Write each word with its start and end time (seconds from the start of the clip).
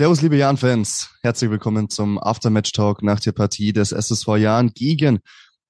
Servus, 0.00 0.22
liebe 0.22 0.38
Jan-Fans. 0.38 1.10
Herzlich 1.20 1.50
willkommen 1.50 1.90
zum 1.90 2.18
Aftermatch-Talk 2.18 3.02
nach 3.02 3.20
der 3.20 3.32
Partie 3.32 3.74
des 3.74 3.92
SSV 3.92 4.28
Jan 4.38 4.70
gegen 4.70 5.18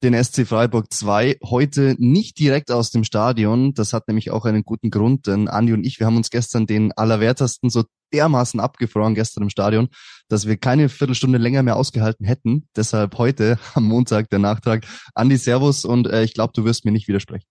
den 0.04 0.14
SC 0.14 0.46
Freiburg 0.46 0.92
2. 0.92 1.38
Heute 1.44 1.96
nicht 1.98 2.38
direkt 2.38 2.70
aus 2.70 2.92
dem 2.92 3.02
Stadion. 3.02 3.74
Das 3.74 3.92
hat 3.92 4.06
nämlich 4.06 4.30
auch 4.30 4.44
einen 4.44 4.62
guten 4.62 4.90
Grund, 4.90 5.26
denn 5.26 5.48
Andi 5.48 5.72
und 5.72 5.82
ich, 5.82 5.98
wir 5.98 6.06
haben 6.06 6.16
uns 6.16 6.30
gestern 6.30 6.68
den 6.68 6.92
Allerwertesten 6.92 7.70
so 7.70 7.82
dermaßen 8.14 8.60
abgefroren 8.60 9.16
gestern 9.16 9.42
im 9.42 9.50
Stadion, 9.50 9.88
dass 10.28 10.46
wir 10.46 10.56
keine 10.56 10.88
Viertelstunde 10.88 11.38
länger 11.38 11.64
mehr 11.64 11.74
ausgehalten 11.74 12.24
hätten. 12.24 12.68
Deshalb 12.76 13.18
heute 13.18 13.58
am 13.74 13.82
Montag 13.82 14.30
der 14.30 14.38
Nachtrag. 14.38 14.86
Andi, 15.12 15.38
Servus 15.38 15.84
und 15.84 16.06
äh, 16.06 16.22
ich 16.22 16.34
glaube, 16.34 16.52
du 16.54 16.64
wirst 16.64 16.84
mir 16.84 16.92
nicht 16.92 17.08
widersprechen. 17.08 17.46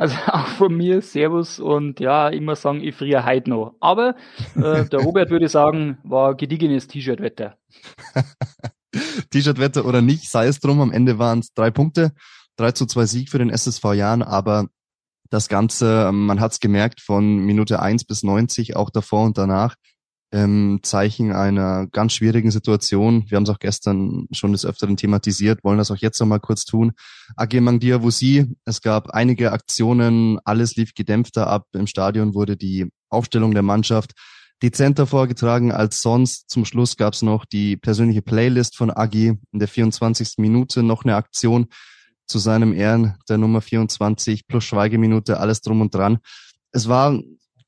Also 0.00 0.16
auch 0.32 0.46
von 0.46 0.74
mir 0.74 1.02
Servus 1.02 1.60
und 1.60 2.00
ja, 2.00 2.30
immer 2.30 2.56
sagen, 2.56 2.82
ich 2.82 2.94
friere 2.94 3.26
heute 3.26 3.50
noch. 3.50 3.74
Aber 3.80 4.16
äh, 4.56 4.86
der 4.86 5.00
Robert 5.00 5.28
würde 5.28 5.48
sagen, 5.48 5.98
war 6.04 6.34
gediegenes 6.34 6.88
T-Shirt-Wetter. 6.88 7.58
T-Shirt-Wetter 9.30 9.84
oder 9.84 10.00
nicht, 10.00 10.30
sei 10.30 10.46
es 10.46 10.58
drum, 10.58 10.80
am 10.80 10.90
Ende 10.90 11.18
waren 11.18 11.40
es 11.40 11.52
drei 11.52 11.70
Punkte, 11.70 12.12
3 12.56 12.72
zu 12.72 12.86
2 12.86 13.04
Sieg 13.04 13.30
für 13.30 13.38
den 13.38 13.50
SSV 13.50 13.92
Jahren, 13.92 14.22
aber 14.22 14.68
das 15.28 15.48
Ganze, 15.48 16.06
ähm, 16.08 16.24
man 16.24 16.40
hat 16.40 16.52
es 16.52 16.60
gemerkt, 16.60 17.02
von 17.02 17.36
Minute 17.36 17.80
1 17.80 18.04
bis 18.04 18.22
90, 18.22 18.76
auch 18.76 18.88
davor 18.88 19.26
und 19.26 19.36
danach, 19.36 19.76
ähm, 20.32 20.80
Zeichen 20.82 21.32
einer 21.32 21.86
ganz 21.88 22.12
schwierigen 22.12 22.50
Situation. 22.50 23.24
Wir 23.28 23.36
haben 23.36 23.44
es 23.44 23.50
auch 23.50 23.58
gestern 23.58 24.26
schon 24.30 24.52
des 24.52 24.64
Öfteren 24.64 24.96
thematisiert, 24.96 25.64
wollen 25.64 25.78
das 25.78 25.90
auch 25.90 25.96
jetzt 25.96 26.20
noch 26.20 26.26
mal 26.26 26.38
kurz 26.38 26.64
tun. 26.64 26.92
AG 27.36 27.60
Mangdiavusi, 27.60 28.46
es 28.64 28.80
gab 28.80 29.10
einige 29.10 29.52
Aktionen, 29.52 30.38
alles 30.44 30.76
lief 30.76 30.94
gedämpfter 30.94 31.46
ab. 31.48 31.66
Im 31.72 31.86
Stadion 31.86 32.34
wurde 32.34 32.56
die 32.56 32.90
Aufstellung 33.08 33.52
der 33.52 33.62
Mannschaft 33.62 34.12
dezenter 34.62 35.06
vorgetragen 35.06 35.72
als 35.72 36.02
sonst. 36.02 36.50
Zum 36.50 36.64
Schluss 36.64 36.96
gab 36.96 37.14
es 37.14 37.22
noch 37.22 37.44
die 37.44 37.76
persönliche 37.76 38.22
Playlist 38.22 38.76
von 38.76 38.90
Agi 38.90 39.38
in 39.52 39.58
der 39.58 39.68
24. 39.68 40.34
Minute, 40.38 40.82
noch 40.82 41.04
eine 41.04 41.16
Aktion 41.16 41.66
zu 42.26 42.38
seinem 42.38 42.72
Ehren, 42.72 43.16
der 43.28 43.38
Nummer 43.38 43.60
24 43.60 44.46
plus 44.46 44.64
Schweigeminute, 44.64 45.40
alles 45.40 45.62
drum 45.62 45.80
und 45.80 45.94
dran. 45.94 46.18
Es 46.70 46.88
war 46.88 47.18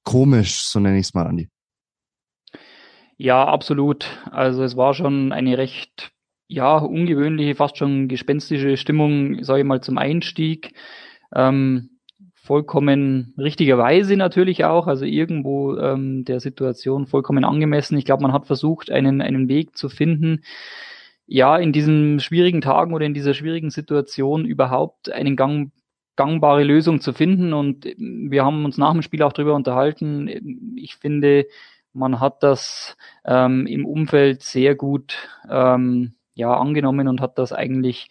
komisch, 0.05 0.63
so 0.63 0.79
nenne 0.79 0.99
ich 0.99 1.07
es 1.07 1.15
mal, 1.15 1.27
Andi. 1.27 1.49
Ja, 3.23 3.45
absolut. 3.45 4.19
Also 4.33 4.65
es 4.65 4.77
war 4.77 4.95
schon 4.95 5.31
eine 5.31 5.56
recht, 5.56 6.11
ja, 6.48 6.77
ungewöhnliche, 6.78 7.55
fast 7.55 7.77
schon 7.79 8.09
gespenstische 8.09 8.77
Stimmung, 8.77 9.45
sage 9.45 9.61
ich 9.61 9.64
mal, 9.64 9.81
zum 9.81 9.97
Einstieg. 9.97 10.75
Ähm, 11.33 11.91
vollkommen 12.34 13.33
richtigerweise 13.39 14.17
natürlich 14.17 14.64
auch, 14.64 14.89
also 14.89 15.05
irgendwo 15.05 15.77
ähm, 15.77 16.25
der 16.25 16.41
Situation 16.41 17.06
vollkommen 17.06 17.45
angemessen. 17.45 17.97
Ich 17.97 18.05
glaube, 18.05 18.23
man 18.25 18.33
hat 18.33 18.47
versucht, 18.47 18.91
einen, 18.91 19.20
einen 19.20 19.48
Weg 19.48 19.77
zu 19.77 19.89
finden, 19.89 20.42
ja, 21.25 21.57
in 21.59 21.73
diesen 21.73 22.19
schwierigen 22.19 22.61
Tagen 22.61 22.92
oder 22.92 23.07
in 23.07 23.14
dieser 23.14 23.34
schwierigen 23.34 23.70
Situation 23.70 24.45
überhaupt 24.45 25.12
einen 25.12 25.36
Gang, 25.36 25.70
gangbare 26.17 26.64
Lösung 26.64 27.01
zu 27.01 27.12
finden. 27.12 27.53
Und 27.53 27.84
wir 27.84 28.45
haben 28.45 28.64
uns 28.64 28.79
nach 28.79 28.92
dem 28.92 29.03
Spiel 29.03 29.23
auch 29.23 29.33
darüber 29.33 29.55
unterhalten. 29.55 30.75
Ich 30.77 30.97
finde, 30.97 31.47
man 31.93 32.21
hat 32.21 32.43
das 32.43 32.97
ähm, 33.25 33.67
im 33.67 33.87
Umfeld 33.87 34.43
sehr 34.43 34.75
gut 34.75 35.17
ähm, 35.48 36.15
ja, 36.35 36.55
angenommen 36.57 37.09
und 37.09 37.21
hat 37.21 37.39
das 37.39 37.53
eigentlich 37.53 38.09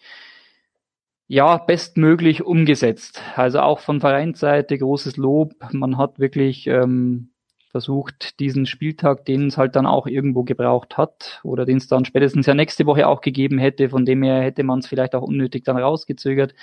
ja, 1.26 1.56
bestmöglich 1.56 2.42
umgesetzt. 2.42 3.22
Also 3.36 3.60
auch 3.60 3.80
von 3.80 4.00
Vereinsseite 4.00 4.76
großes 4.78 5.16
Lob. 5.16 5.54
Man 5.72 5.96
hat 5.96 6.18
wirklich 6.18 6.66
ähm, 6.66 7.32
versucht, 7.72 8.38
diesen 8.38 8.66
Spieltag, 8.66 9.24
den 9.24 9.46
es 9.46 9.56
halt 9.56 9.74
dann 9.74 9.86
auch 9.86 10.06
irgendwo 10.06 10.44
gebraucht 10.44 10.98
hat 10.98 11.40
oder 11.42 11.64
den 11.64 11.78
es 11.78 11.88
dann 11.88 12.04
spätestens 12.04 12.46
ja 12.46 12.54
nächste 12.54 12.84
Woche 12.84 13.08
auch 13.08 13.22
gegeben 13.22 13.58
hätte, 13.58 13.88
von 13.88 14.04
dem 14.04 14.22
her 14.22 14.42
hätte 14.42 14.62
man 14.62 14.80
es 14.80 14.86
vielleicht 14.86 15.14
auch 15.14 15.22
unnötig 15.22 15.64
dann 15.64 15.78
rausgezögert. 15.78 16.54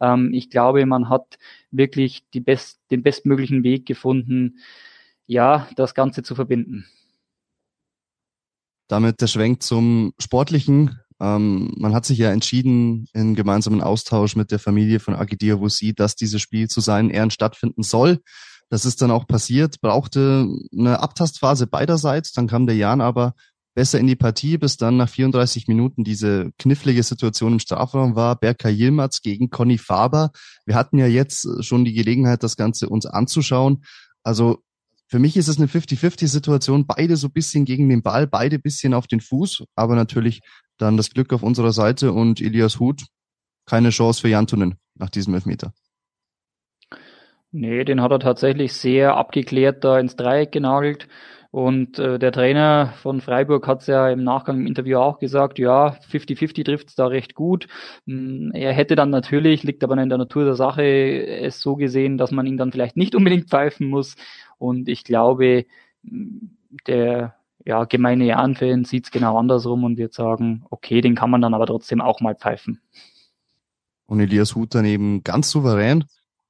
Ähm, 0.00 0.32
ich 0.34 0.50
glaube, 0.50 0.84
man 0.86 1.08
hat 1.08 1.38
wirklich 1.70 2.28
die 2.34 2.40
best, 2.40 2.80
den 2.90 3.04
bestmöglichen 3.04 3.62
Weg 3.62 3.86
gefunden, 3.86 4.58
ja, 5.26 5.68
das 5.76 5.94
Ganze 5.94 6.22
zu 6.22 6.34
verbinden. 6.34 6.86
Damit 8.88 9.20
der 9.20 9.26
Schwenk 9.26 9.62
zum 9.62 10.12
Sportlichen. 10.18 11.00
Ähm, 11.20 11.72
man 11.76 11.94
hat 11.94 12.04
sich 12.04 12.18
ja 12.18 12.30
entschieden, 12.30 13.06
in 13.12 13.34
gemeinsamen 13.34 13.80
Austausch 13.80 14.36
mit 14.36 14.50
der 14.50 14.58
Familie 14.58 15.00
von 15.00 15.14
Agidia 15.14 15.58
Wussi, 15.58 15.94
dass 15.94 16.14
dieses 16.14 16.40
Spiel 16.40 16.68
zu 16.68 16.80
seinen 16.80 17.10
Ehren 17.10 17.30
stattfinden 17.30 17.82
soll. 17.82 18.20
Das 18.68 18.84
ist 18.84 19.00
dann 19.00 19.10
auch 19.10 19.26
passiert, 19.26 19.80
brauchte 19.80 20.48
eine 20.76 21.00
Abtastphase 21.00 21.66
beiderseits. 21.66 22.32
Dann 22.32 22.48
kam 22.48 22.66
der 22.66 22.76
Jan 22.76 23.00
aber 23.00 23.34
besser 23.74 24.00
in 24.00 24.06
die 24.06 24.16
Partie, 24.16 24.58
bis 24.58 24.76
dann 24.76 24.96
nach 24.96 25.08
34 25.08 25.68
Minuten 25.68 26.02
diese 26.02 26.50
knifflige 26.58 27.02
Situation 27.02 27.54
im 27.54 27.58
Strafraum 27.58 28.16
war. 28.16 28.36
Berka 28.36 28.68
Yilmaz 28.68 29.20
gegen 29.20 29.50
Conny 29.50 29.78
Faber. 29.78 30.30
Wir 30.64 30.74
hatten 30.74 30.98
ja 30.98 31.06
jetzt 31.06 31.64
schon 31.64 31.84
die 31.84 31.92
Gelegenheit, 31.92 32.42
das 32.42 32.56
Ganze 32.56 32.88
uns 32.88 33.06
anzuschauen. 33.06 33.84
Also 34.22 34.64
für 35.08 35.18
mich 35.18 35.36
ist 35.36 35.48
es 35.48 35.58
eine 35.58 35.66
50-50-Situation, 35.66 36.86
beide 36.86 37.16
so 37.16 37.28
bisschen 37.28 37.64
gegen 37.64 37.88
den 37.88 38.02
Ball, 38.02 38.26
beide 38.26 38.58
bisschen 38.58 38.94
auf 38.94 39.06
den 39.06 39.20
Fuß, 39.20 39.64
aber 39.74 39.94
natürlich 39.94 40.40
dann 40.78 40.96
das 40.96 41.10
Glück 41.10 41.32
auf 41.32 41.42
unserer 41.42 41.72
Seite 41.72 42.12
und 42.12 42.40
Elias 42.40 42.80
Huth, 42.80 43.06
keine 43.66 43.90
Chance 43.90 44.20
für 44.20 44.28
Jantunen 44.28 44.76
nach 44.94 45.10
diesem 45.10 45.34
Elfmeter. 45.34 45.72
Nee, 47.52 47.84
den 47.84 48.02
hat 48.02 48.10
er 48.10 48.18
tatsächlich 48.18 48.74
sehr 48.74 49.16
abgeklärt 49.16 49.84
da 49.84 49.98
ins 49.98 50.16
Dreieck 50.16 50.52
genagelt. 50.52 51.08
Und 51.56 51.98
äh, 51.98 52.18
der 52.18 52.32
Trainer 52.32 52.92
von 53.00 53.22
Freiburg 53.22 53.66
hat 53.66 53.80
es 53.80 53.86
ja 53.86 54.10
im 54.10 54.22
Nachgang 54.22 54.58
im 54.58 54.66
Interview 54.66 54.98
auch 54.98 55.18
gesagt, 55.18 55.58
ja, 55.58 55.96
50-50 56.10 56.64
trifft 56.66 56.88
es 56.88 56.96
da 56.96 57.06
recht 57.06 57.34
gut. 57.34 57.66
Hm, 58.06 58.50
er 58.52 58.74
hätte 58.74 58.94
dann 58.94 59.08
natürlich, 59.08 59.62
liegt 59.62 59.82
aber 59.82 59.96
in 59.96 60.10
der 60.10 60.18
Natur 60.18 60.44
der 60.44 60.54
Sache, 60.54 60.82
es 60.82 61.60
so 61.60 61.76
gesehen, 61.76 62.18
dass 62.18 62.30
man 62.30 62.46
ihn 62.46 62.58
dann 62.58 62.72
vielleicht 62.72 62.98
nicht 62.98 63.14
unbedingt 63.14 63.48
pfeifen 63.48 63.88
muss. 63.88 64.16
Und 64.58 64.88
ich 64.88 65.04
glaube, 65.04 65.66
der 66.86 67.34
ja, 67.64 67.84
gemeine 67.84 68.26
Jan-Fan 68.26 68.84
sieht 68.84 69.06
es 69.06 69.10
genau 69.10 69.36
andersrum 69.36 69.82
und 69.84 69.98
wird 69.98 70.14
sagen, 70.14 70.64
okay, 70.70 71.00
den 71.00 71.16
kann 71.16 71.30
man 71.30 71.40
dann 71.40 71.52
aber 71.52 71.66
trotzdem 71.66 72.00
auch 72.00 72.20
mal 72.20 72.36
pfeifen. 72.36 72.80
Und 74.06 74.20
Elias 74.20 74.54
Huth 74.54 74.74
daneben 74.74 75.24
ganz 75.24 75.50
souverän, 75.50 76.04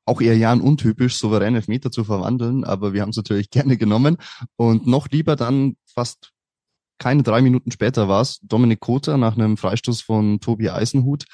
auch 0.05 0.21
eher 0.21 0.37
Jan 0.37 0.61
untypisch, 0.61 1.17
souverän 1.17 1.55
Elfmeter 1.55 1.91
zu 1.91 2.05
verwandeln, 2.05 2.65
aber 2.65 2.93
wir 2.93 3.00
haben 3.00 3.11
es 3.11 3.17
natürlich 3.17 3.50
gerne 3.50 3.78
genommen. 3.78 4.19
Und 4.56 4.87
noch 4.87 5.09
lieber 5.09 5.37
dann 5.37 5.77
fast 5.87 6.33
keine 6.99 7.23
drei 7.23 7.43
Minuten 7.43 7.71
später 7.71 8.09
war 8.09 8.23
es 8.23 8.41
Dominik 8.43 8.81
Kota 8.81 9.17
nach 9.17 9.37
einem 9.37 9.56
Freistoß 9.56 10.03
von 10.03 10.41
Tobi 10.41 10.71
Eisenhut. 10.71 11.25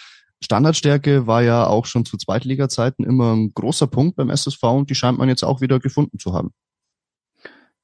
Standardstärke 0.40 1.28
war 1.28 1.42
ja 1.42 1.66
auch 1.66 1.86
schon 1.86 2.04
zu 2.04 2.16
Zweitliga-Zeiten 2.16 3.04
immer 3.04 3.34
ein 3.34 3.52
großer 3.54 3.86
Punkt 3.86 4.16
beim 4.16 4.28
SSV 4.28 4.62
und 4.64 4.90
die 4.90 4.96
scheint 4.96 5.18
man 5.18 5.28
jetzt 5.28 5.44
auch 5.44 5.60
wieder 5.60 5.78
gefunden 5.78 6.18
zu 6.18 6.32
haben. 6.32 6.52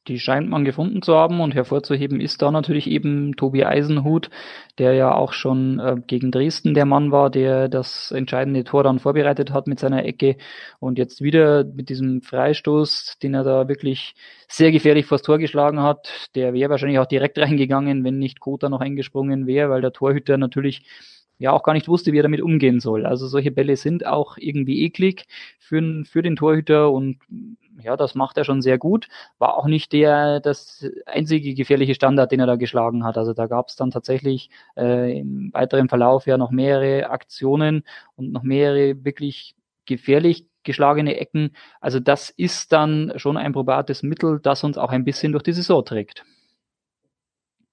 Die 0.08 0.18
scheint 0.18 0.48
man 0.48 0.64
gefunden 0.64 1.02
zu 1.02 1.14
haben 1.14 1.40
und 1.40 1.54
hervorzuheben 1.54 2.20
ist 2.20 2.40
da 2.40 2.50
natürlich 2.50 2.86
eben 2.86 3.36
Tobi 3.36 3.64
Eisenhut, 3.64 4.30
der 4.78 4.94
ja 4.94 5.14
auch 5.14 5.34
schon 5.34 5.78
äh, 5.78 5.96
gegen 6.06 6.30
Dresden 6.30 6.72
der 6.72 6.86
Mann 6.86 7.12
war, 7.12 7.28
der 7.28 7.68
das 7.68 8.10
entscheidende 8.10 8.64
Tor 8.64 8.82
dann 8.82 8.98
vorbereitet 8.98 9.52
hat 9.52 9.66
mit 9.66 9.78
seiner 9.78 10.06
Ecke 10.06 10.36
und 10.80 10.96
jetzt 10.96 11.20
wieder 11.20 11.64
mit 11.64 11.90
diesem 11.90 12.22
Freistoß, 12.22 13.18
den 13.22 13.34
er 13.34 13.44
da 13.44 13.68
wirklich 13.68 14.14
sehr 14.48 14.72
gefährlich 14.72 15.04
vors 15.04 15.20
Tor 15.20 15.38
geschlagen 15.38 15.82
hat. 15.82 16.30
Der 16.34 16.54
wäre 16.54 16.70
wahrscheinlich 16.70 16.98
auch 16.98 17.06
direkt 17.06 17.38
reingegangen, 17.38 18.02
wenn 18.02 18.18
nicht 18.18 18.40
Kota 18.40 18.70
noch 18.70 18.80
eingesprungen 18.80 19.46
wäre, 19.46 19.68
weil 19.68 19.82
der 19.82 19.92
Torhüter 19.92 20.38
natürlich 20.38 20.84
ja 21.38 21.52
auch 21.52 21.62
gar 21.62 21.74
nicht 21.74 21.88
wusste, 21.88 22.12
wie 22.12 22.18
er 22.18 22.24
damit 22.24 22.40
umgehen 22.40 22.80
soll. 22.80 23.06
Also 23.06 23.26
solche 23.26 23.50
Bälle 23.50 23.76
sind 23.76 24.06
auch 24.06 24.38
irgendwie 24.38 24.82
eklig 24.84 25.26
für, 25.58 26.02
für 26.04 26.22
den 26.22 26.36
Torhüter 26.36 26.90
und 26.90 27.18
ja, 27.82 27.96
das 27.96 28.14
macht 28.14 28.36
er 28.36 28.44
schon 28.44 28.62
sehr 28.62 28.78
gut. 28.78 29.08
War 29.38 29.56
auch 29.56 29.66
nicht 29.66 29.92
der 29.92 30.40
das 30.40 30.84
einzige 31.06 31.54
gefährliche 31.54 31.94
Standard, 31.94 32.32
den 32.32 32.40
er 32.40 32.46
da 32.46 32.56
geschlagen 32.56 33.04
hat. 33.04 33.16
Also 33.18 33.32
da 33.32 33.46
gab 33.46 33.68
es 33.68 33.76
dann 33.76 33.90
tatsächlich 33.90 34.50
äh, 34.76 35.20
im 35.20 35.52
weiteren 35.52 35.88
Verlauf 35.88 36.26
ja 36.26 36.38
noch 36.38 36.50
mehrere 36.50 37.10
Aktionen 37.10 37.84
und 38.16 38.32
noch 38.32 38.42
mehrere 38.42 39.04
wirklich 39.04 39.54
gefährlich 39.86 40.46
geschlagene 40.64 41.16
Ecken. 41.16 41.56
Also 41.80 42.00
das 42.00 42.30
ist 42.30 42.72
dann 42.72 43.12
schon 43.16 43.36
ein 43.36 43.52
probates 43.52 44.02
Mittel, 44.02 44.40
das 44.42 44.64
uns 44.64 44.76
auch 44.76 44.90
ein 44.90 45.04
bisschen 45.04 45.32
durch 45.32 45.44
die 45.44 45.52
Saison 45.54 45.84
trägt. 45.84 46.24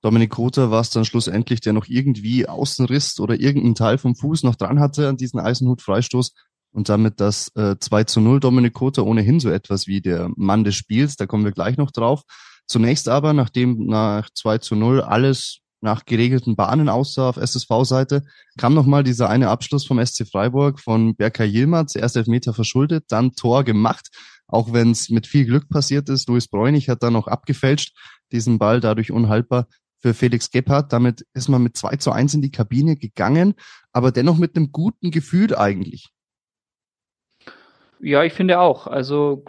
Dominik 0.01 0.38
Rother 0.38 0.69
war 0.69 0.81
es 0.81 0.92
dann 0.92 1.04
schlussendlich, 1.04 1.62
der 1.62 1.74
noch 1.74 1.88
irgendwie 1.88 2.48
Außenriss 2.48 3.19
oder 3.19 3.40
irgendeinen 3.40 3.75
Teil 3.75 3.98
vom 3.98 4.16
Fuß 4.16 4.44
noch 4.44 4.56
dran 4.56 4.80
hatte 4.80 5.10
an 5.10 5.18
diesen 5.18 5.40
Eisenhut-Freistoß 5.40 6.34
und 6.75 6.89
damit 6.89 7.22
das 7.22 7.56
äh, 7.56 7.77
2 7.80 8.04
zu 8.04 8.19
0 8.19 8.42
Dominik 8.42 8.80
Rother 8.81 9.06
ohnehin 9.06 9.39
so 9.39 9.50
etwas 9.50 9.88
wie 9.88 10.01
der 10.01 10.30
Mann 10.36 10.66
des 10.66 10.75
Spiels, 10.75 11.16
da 11.16 11.25
kommen 11.25 11.45
wir 11.45 11.54
gleich 11.54 11.77
noch 11.77 11.89
drauf. 11.89 12.24
Zunächst 12.68 13.07
aber, 13.07 13.31
nachdem 13.31 13.86
nach 13.86 14.30
2 14.33 14.57
zu 14.57 14.75
0 14.75 15.01
alles 15.01 15.60
nach 15.80 16.04
geregelten 16.04 16.57
Bahnen 16.57 16.89
aussah 16.89 17.30
auf 17.30 17.38
SSV-Seite, 17.38 18.24
kam 18.57 18.74
nochmal 18.74 19.04
dieser 19.04 19.30
eine 19.30 19.50
Abschluss 19.50 19.86
vom 19.86 20.06
SC 20.06 20.27
Freiburg 20.30 20.81
von 20.81 21.16
Berkay 21.16 21.48
Yilmaz, 21.48 21.95
erst 21.95 22.18
Elfmeter 22.18 22.54
verschuldet, 22.54 23.06
dann 23.07 23.31
Tor 23.31 23.63
gemacht, 23.63 24.10
auch 24.48 24.74
wenn 24.74 24.92
es 24.92 25.10
mit 25.10 25.27
viel 25.27 25.45
Glück 25.45 25.69
passiert 25.69 26.10
ist. 26.10 26.27
Luis 26.27 26.50
Bräunig 26.50 26.89
hat 26.89 27.04
dann 27.04 27.13
noch 27.13 27.27
abgefälscht. 27.27 27.95
diesen 28.33 28.60
Ball 28.60 28.81
dadurch 28.81 29.12
unhaltbar 29.12 29.68
für 30.00 30.13
Felix 30.13 30.51
Gebhardt. 30.51 30.92
Damit 30.92 31.25
ist 31.33 31.48
man 31.48 31.63
mit 31.63 31.77
2 31.77 31.98
zu 31.98 32.12
1 32.12 32.33
in 32.33 32.42
die 32.42 32.51
Kabine 32.51 32.98
gegangen, 32.98 33.54
aber 33.94 34.12
dennoch 34.12 34.38
mit 34.38 34.57
einem 34.57 34.74
guten 34.74 35.12
Gefühl 35.12 35.56
eigentlich. 35.56 36.15
Ja, 38.00 38.24
ich 38.24 38.34
finde 38.34 38.60
auch. 38.60 38.88
Also 38.88 39.44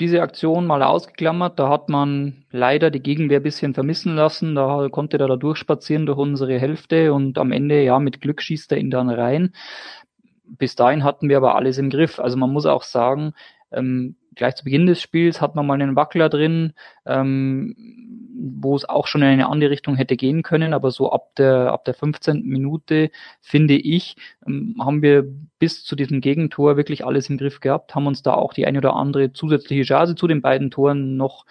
diese 0.00 0.22
Aktion 0.22 0.66
mal 0.66 0.82
ausgeklammert, 0.82 1.58
da 1.58 1.68
hat 1.68 1.88
man 1.88 2.44
leider 2.50 2.90
die 2.90 3.02
Gegenwehr 3.02 3.40
ein 3.40 3.42
bisschen 3.44 3.74
vermissen 3.74 4.14
lassen. 4.16 4.54
Da 4.54 4.88
konnte 4.90 5.18
er 5.18 5.28
da 5.28 5.36
durchspazieren 5.36 6.06
durch 6.06 6.18
unsere 6.18 6.58
Hälfte 6.58 7.12
und 7.12 7.38
am 7.38 7.52
Ende, 7.52 7.82
ja, 7.82 7.98
mit 7.98 8.20
Glück 8.20 8.42
schießt 8.42 8.72
er 8.72 8.78
ihn 8.78 8.90
dann 8.90 9.10
rein. 9.10 9.54
Bis 10.44 10.74
dahin 10.74 11.04
hatten 11.04 11.28
wir 11.28 11.36
aber 11.36 11.54
alles 11.54 11.78
im 11.78 11.90
Griff. 11.90 12.18
Also 12.18 12.36
man 12.36 12.50
muss 12.50 12.66
auch 12.66 12.82
sagen, 12.82 13.32
ähm, 13.70 14.16
gleich 14.34 14.56
zu 14.56 14.64
Beginn 14.64 14.86
des 14.86 15.00
Spiels 15.00 15.40
hat 15.40 15.54
man 15.54 15.66
mal 15.66 15.74
einen 15.74 15.96
Wackler 15.96 16.28
drin, 16.28 16.72
ähm, 17.06 17.74
wo 18.34 18.74
es 18.74 18.88
auch 18.88 19.06
schon 19.06 19.22
in 19.22 19.28
eine 19.28 19.48
andere 19.48 19.70
Richtung 19.70 19.94
hätte 19.96 20.16
gehen 20.16 20.42
können, 20.42 20.74
aber 20.74 20.90
so 20.90 21.12
ab 21.12 21.34
der 21.36 21.72
ab 21.72 21.84
der 21.84 21.94
15. 21.94 22.42
Minute 22.44 23.10
finde 23.40 23.74
ich, 23.74 24.16
ähm, 24.46 24.76
haben 24.80 25.02
wir 25.02 25.24
bis 25.58 25.84
zu 25.84 25.96
diesem 25.96 26.20
Gegentor 26.20 26.76
wirklich 26.76 27.04
alles 27.04 27.30
im 27.30 27.38
Griff 27.38 27.60
gehabt, 27.60 27.94
haben 27.94 28.06
uns 28.06 28.22
da 28.22 28.34
auch 28.34 28.52
die 28.52 28.66
eine 28.66 28.78
oder 28.78 28.94
andere 28.94 29.32
zusätzliche 29.32 29.82
Chance 29.82 30.14
zu 30.14 30.26
den 30.26 30.42
beiden 30.42 30.70
Toren 30.70 31.16
noch 31.16 31.44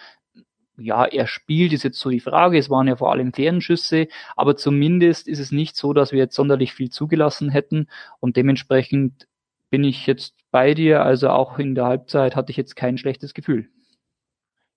ja, 0.77 1.05
er 1.05 1.27
spielt, 1.27 1.73
ist 1.73 1.83
jetzt 1.83 1.99
so 1.99 2.09
die 2.09 2.19
Frage. 2.19 2.57
Es 2.57 2.69
waren 2.69 2.87
ja 2.87 2.95
vor 2.95 3.11
allem 3.11 3.33
Fernschüsse, 3.33 4.07
aber 4.35 4.55
zumindest 4.55 5.27
ist 5.27 5.39
es 5.39 5.51
nicht 5.51 5.75
so, 5.75 5.93
dass 5.93 6.11
wir 6.11 6.19
jetzt 6.19 6.35
sonderlich 6.35 6.73
viel 6.73 6.89
zugelassen 6.89 7.49
hätten 7.49 7.87
und 8.19 8.35
dementsprechend 8.35 9.27
bin 9.71 9.83
ich 9.83 10.05
jetzt 10.05 10.33
bei 10.51 10.75
dir. 10.75 11.03
Also 11.03 11.29
auch 11.29 11.57
in 11.57 11.73
der 11.73 11.85
Halbzeit 11.85 12.35
hatte 12.35 12.51
ich 12.51 12.57
jetzt 12.57 12.75
kein 12.75 12.99
schlechtes 12.99 13.33
Gefühl. 13.33 13.69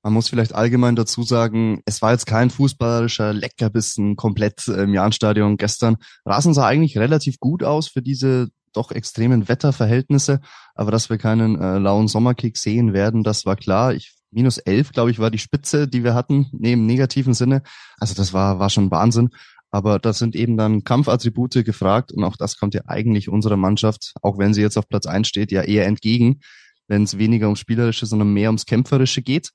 Man 0.03 0.13
muss 0.13 0.29
vielleicht 0.29 0.55
allgemein 0.55 0.97
dazu 0.97 1.23
sagen, 1.23 1.81
es 1.87 2.03
war 2.03 2.13
jetzt 2.13 2.27
kein 2.27 2.51
fußballerischer 2.51 3.33
Leckerbissen 3.33 4.17
komplett 4.17 4.69
im 4.69 4.93
Jahnstadion 4.93 5.57
gestern. 5.57 5.97
Rasen 6.27 6.53
sah 6.53 6.67
eigentlich 6.67 6.99
relativ 6.99 7.39
gut 7.41 7.63
aus 7.63 7.89
für 7.89 8.03
diese 8.03 8.49
doch 8.75 8.91
extremen 8.91 9.49
Wetterverhältnisse, 9.49 10.41
aber 10.75 10.91
dass 10.91 11.09
wir 11.09 11.17
keinen 11.17 11.59
äh, 11.59 11.79
lauen 11.79 12.09
Sommerkick 12.09 12.59
sehen 12.59 12.93
werden, 12.93 13.23
das 13.23 13.47
war 13.47 13.57
klar. 13.57 13.95
Ich, 13.95 14.15
minus 14.31 14.59
elf, 14.59 14.93
glaube 14.93 15.11
ich, 15.11 15.21
war 15.21 15.31
die 15.31 15.39
Spitze, 15.39 15.89
die 15.89 16.05
wir 16.05 16.13
hatten, 16.13 16.49
neben 16.53 16.85
negativen 16.85 17.33
Sinne. 17.33 17.63
Also 17.99 18.15
das 18.15 18.35
war, 18.35 18.59
war 18.59 18.69
schon 18.69 18.91
Wahnsinn. 18.91 19.31
Aber 19.75 19.99
das 19.99 20.21
sind 20.21 20.37
eben 20.37 20.57
dann 20.57 20.85
Kampfattribute 20.85 21.65
gefragt 21.65 22.13
und 22.13 22.23
auch 22.23 22.37
das 22.37 22.57
kommt 22.59 22.75
ja 22.75 22.83
eigentlich 22.87 23.29
unserer 23.29 23.57
Mannschaft, 23.57 24.13
auch 24.23 24.39
wenn 24.39 24.55
sie 24.55 24.61
jetzt 24.61 24.79
auf 24.79 24.89
Platz 24.89 25.05
eins 25.05 25.27
steht, 25.27 25.51
ja 25.51 25.63
eher 25.63 25.87
entgegen, 25.87 26.39
wenn 26.87 27.03
es 27.03 27.19
weniger 27.19 27.47
ums 27.47 27.59
Spielerische, 27.59 28.07
sondern 28.07 28.33
mehr 28.33 28.51
ums 28.51 28.67
Kämpferische 28.67 29.21
geht. 29.21 29.51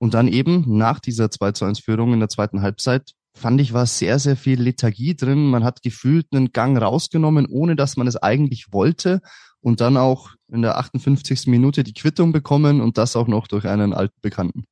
Und 0.00 0.14
dann 0.14 0.26
eben 0.26 0.64
nach 0.66 0.98
dieser 0.98 1.30
2 1.30 1.52
zu 1.52 1.64
1 1.64 1.78
Führung 1.78 2.12
in 2.12 2.18
der 2.18 2.28
zweiten 2.28 2.60
Halbzeit 2.60 3.12
fand 3.36 3.60
ich, 3.60 3.72
war 3.72 3.86
sehr, 3.86 4.18
sehr 4.18 4.36
viel 4.36 4.60
Lethargie 4.60 5.14
drin. 5.14 5.46
Man 5.46 5.62
hat 5.62 5.82
gefühlt 5.82 6.26
einen 6.32 6.50
Gang 6.50 6.76
rausgenommen, 6.76 7.46
ohne 7.46 7.76
dass 7.76 7.96
man 7.96 8.08
es 8.08 8.16
eigentlich 8.16 8.72
wollte. 8.72 9.20
Und 9.60 9.80
dann 9.80 9.96
auch 9.96 10.30
in 10.52 10.62
der 10.62 10.76
58. 10.76 11.46
Minute 11.46 11.84
die 11.84 11.94
Quittung 11.94 12.32
bekommen 12.32 12.80
und 12.80 12.98
das 12.98 13.14
auch 13.14 13.28
noch 13.28 13.46
durch 13.46 13.68
einen 13.68 13.92
alten 13.92 14.20
Bekannten. 14.22 14.64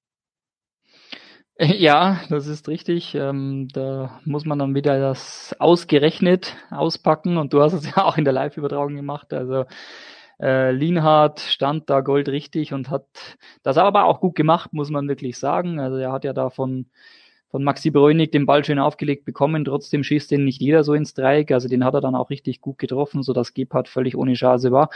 Ja, 1.78 2.20
das 2.30 2.46
ist 2.46 2.68
richtig. 2.68 3.14
Ähm, 3.14 3.68
da 3.72 4.20
muss 4.24 4.44
man 4.44 4.58
dann 4.58 4.74
wieder 4.74 4.98
das 5.00 5.54
ausgerechnet 5.58 6.56
auspacken 6.70 7.36
und 7.36 7.52
du 7.52 7.62
hast 7.62 7.72
es 7.74 7.86
ja 7.96 8.04
auch 8.04 8.16
in 8.18 8.24
der 8.24 8.32
Live-Übertragung 8.32 8.96
gemacht. 8.96 9.32
Also 9.32 9.64
äh, 10.40 10.72
Lienhardt 10.72 11.40
stand 11.40 11.90
da 11.90 12.00
goldrichtig 12.00 12.72
und 12.72 12.90
hat 12.90 13.06
das 13.62 13.76
aber 13.78 14.04
auch 14.06 14.20
gut 14.20 14.34
gemacht, 14.34 14.72
muss 14.72 14.90
man 14.90 15.08
wirklich 15.08 15.38
sagen. 15.38 15.78
Also 15.80 15.96
er 15.98 16.12
hat 16.12 16.24
ja 16.24 16.32
da 16.32 16.50
von, 16.50 16.86
von 17.50 17.62
Maxi 17.64 17.90
Bräunig 17.90 18.32
den 18.32 18.46
Ball 18.46 18.64
schön 18.64 18.78
aufgelegt 18.78 19.24
bekommen. 19.24 19.64
Trotzdem 19.64 20.02
schießt 20.04 20.30
den 20.30 20.44
nicht 20.44 20.60
jeder 20.60 20.84
so 20.84 20.94
ins 20.94 21.14
Dreieck. 21.14 21.52
Also 21.52 21.68
den 21.68 21.84
hat 21.84 21.94
er 21.94 22.00
dann 22.00 22.14
auch 22.16 22.30
richtig 22.30 22.60
gut 22.60 22.78
getroffen, 22.78 23.22
so 23.22 23.32
dass 23.32 23.54
Gebhardt 23.54 23.88
völlig 23.88 24.16
ohne 24.16 24.34
Chance 24.34 24.72
war. 24.72 24.90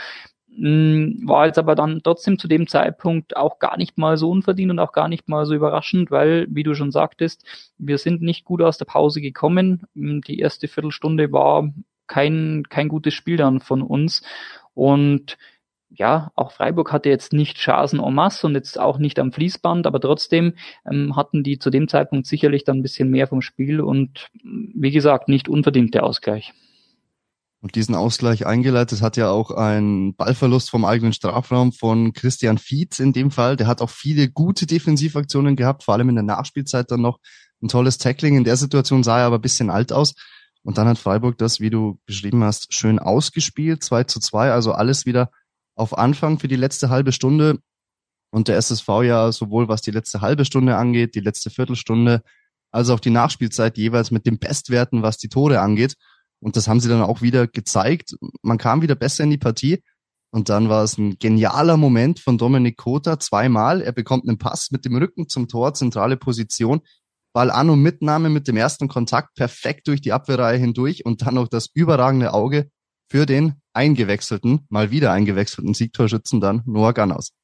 Hm, 0.55 1.21
war 1.25 1.45
jetzt 1.45 1.59
aber 1.59 1.75
dann 1.75 2.01
trotzdem 2.03 2.39
zu 2.39 2.47
dem 2.47 2.67
Zeitpunkt 2.67 3.35
auch 3.37 3.59
gar 3.59 3.77
nicht 3.77 3.97
mal 3.97 4.17
so 4.17 4.29
unverdient 4.29 4.71
und 4.71 4.79
auch 4.79 4.91
gar 4.91 5.07
nicht 5.07 5.27
mal 5.27 5.45
so 5.45 5.53
überraschend, 5.53 6.09
weil, 6.09 6.47
wie 6.49 6.63
du 6.63 6.73
schon 6.73 6.91
sagtest, 6.91 7.45
wir 7.77 7.97
sind 7.97 8.21
nicht 8.21 8.45
gut 8.45 8.61
aus 8.61 8.77
der 8.77 8.85
Pause 8.85 9.21
gekommen. 9.21 9.87
Hm, 9.95 10.21
die 10.21 10.39
erste 10.39 10.67
Viertelstunde 10.67 11.31
war 11.31 11.69
kein, 12.07 12.63
kein 12.69 12.87
gutes 12.87 13.13
Spiel 13.13 13.37
dann 13.37 13.59
von 13.59 13.81
uns. 13.81 14.23
Und 14.73 15.37
ja, 15.89 16.31
auch 16.35 16.51
Freiburg 16.51 16.91
hatte 16.91 17.09
jetzt 17.09 17.33
nicht 17.33 17.57
Chancen 17.57 17.99
en 17.99 18.13
masse 18.13 18.45
und 18.47 18.55
jetzt 18.55 18.79
auch 18.79 18.97
nicht 18.97 19.19
am 19.19 19.31
Fließband, 19.31 19.87
aber 19.87 19.99
trotzdem 20.01 20.53
ähm, 20.89 21.15
hatten 21.15 21.43
die 21.43 21.59
zu 21.59 21.69
dem 21.69 21.87
Zeitpunkt 21.87 22.27
sicherlich 22.27 22.63
dann 22.63 22.77
ein 22.77 22.83
bisschen 22.83 23.09
mehr 23.09 23.27
vom 23.27 23.41
Spiel 23.41 23.81
und 23.81 24.27
wie 24.43 24.91
gesagt, 24.91 25.29
nicht 25.29 25.49
unverdient 25.49 25.93
der 25.93 26.03
Ausgleich. 26.03 26.53
Und 27.59 27.75
diesen 27.75 27.95
Ausgleich 27.95 28.45
eingeleitet 28.45 29.01
hat 29.01 29.17
ja 29.17 29.31
auch 29.31 29.49
ein 29.51 30.15
Ballverlust 30.15 30.69
vom 30.69 30.85
eigenen 30.85 31.13
Strafraum 31.13 31.71
von 31.71 32.13
Christian 32.13 32.59
Fietz 32.59 32.99
in 32.99 33.13
dem 33.13 33.31
Fall. 33.31 33.55
Der 33.55 33.65
hat 33.65 33.81
auch 33.81 33.89
viele 33.89 34.29
gute 34.29 34.67
Defensivaktionen 34.67 35.55
gehabt, 35.55 35.83
vor 35.83 35.95
allem 35.95 36.09
in 36.09 36.15
der 36.15 36.23
Nachspielzeit 36.23 36.91
dann 36.91 37.01
noch 37.01 37.19
ein 37.61 37.67
tolles 37.67 37.97
Tackling. 37.97 38.37
In 38.37 38.43
der 38.43 38.57
Situation 38.57 39.03
sah 39.03 39.19
er 39.19 39.25
aber 39.25 39.39
ein 39.39 39.41
bisschen 39.41 39.71
alt 39.71 39.91
aus. 39.91 40.13
Und 40.63 40.77
dann 40.77 40.87
hat 40.87 40.99
Freiburg 40.99 41.37
das, 41.37 41.59
wie 41.59 41.69
du 41.69 41.99
beschrieben 42.05 42.43
hast, 42.43 42.73
schön 42.73 42.99
ausgespielt. 42.99 43.83
2 43.83 44.03
zu 44.03 44.19
2, 44.19 44.51
also 44.51 44.73
alles 44.73 45.05
wieder 45.05 45.31
auf 45.75 45.97
Anfang 45.97 46.39
für 46.39 46.47
die 46.47 46.55
letzte 46.55 46.89
halbe 46.89 47.11
Stunde. 47.11 47.59
Und 48.29 48.49
der 48.49 48.57
SSV 48.57 48.87
ja 49.03 49.31
sowohl 49.31 49.67
was 49.67 49.81
die 49.81 49.91
letzte 49.91 50.21
halbe 50.21 50.45
Stunde 50.45 50.75
angeht, 50.75 51.15
die 51.15 51.21
letzte 51.21 51.49
Viertelstunde, 51.49 52.21
als 52.71 52.89
auch 52.89 52.99
die 52.99 53.09
Nachspielzeit 53.09 53.77
jeweils 53.77 54.11
mit 54.11 54.25
den 54.25 54.37
Bestwerten, 54.37 55.01
was 55.01 55.17
die 55.17 55.29
Tore 55.29 55.61
angeht. 55.61 55.95
Und 56.39 56.55
das 56.55 56.67
haben 56.67 56.79
sie 56.79 56.89
dann 56.89 57.01
auch 57.01 57.21
wieder 57.21 57.47
gezeigt. 57.47 58.15
Man 58.41 58.57
kam 58.57 58.81
wieder 58.81 58.95
besser 58.95 59.23
in 59.23 59.31
die 59.31 59.37
Partie. 59.37 59.81
Und 60.31 60.49
dann 60.49 60.69
war 60.69 60.83
es 60.83 60.97
ein 60.97 61.17
genialer 61.19 61.77
Moment 61.77 62.19
von 62.19 62.37
Dominik 62.37 62.77
Kota 62.77 63.19
zweimal. 63.19 63.81
Er 63.81 63.91
bekommt 63.91 64.27
einen 64.27 64.37
Pass 64.37 64.71
mit 64.71 64.85
dem 64.85 64.95
Rücken 64.95 65.29
zum 65.29 65.47
Tor, 65.47 65.73
zentrale 65.73 66.17
Position. 66.17 66.81
Ball 67.33 67.51
an 67.51 67.69
und 67.69 67.81
Mitnahme 67.81 68.29
mit 68.29 68.47
dem 68.47 68.57
ersten 68.57 68.87
Kontakt 68.87 69.35
perfekt 69.35 69.87
durch 69.87 70.01
die 70.01 70.11
Abwehrreihe 70.11 70.57
hindurch 70.57 71.05
und 71.05 71.21
dann 71.21 71.35
noch 71.35 71.47
das 71.47 71.69
überragende 71.73 72.33
Auge 72.33 72.69
für 73.09 73.25
den 73.25 73.61
eingewechselten, 73.73 74.65
mal 74.69 74.91
wieder 74.91 75.11
eingewechselten 75.11 75.73
Siegtorschützen 75.73 76.41
dann 76.41 76.63
Noah 76.65 76.93
Gannaus. 76.93 77.36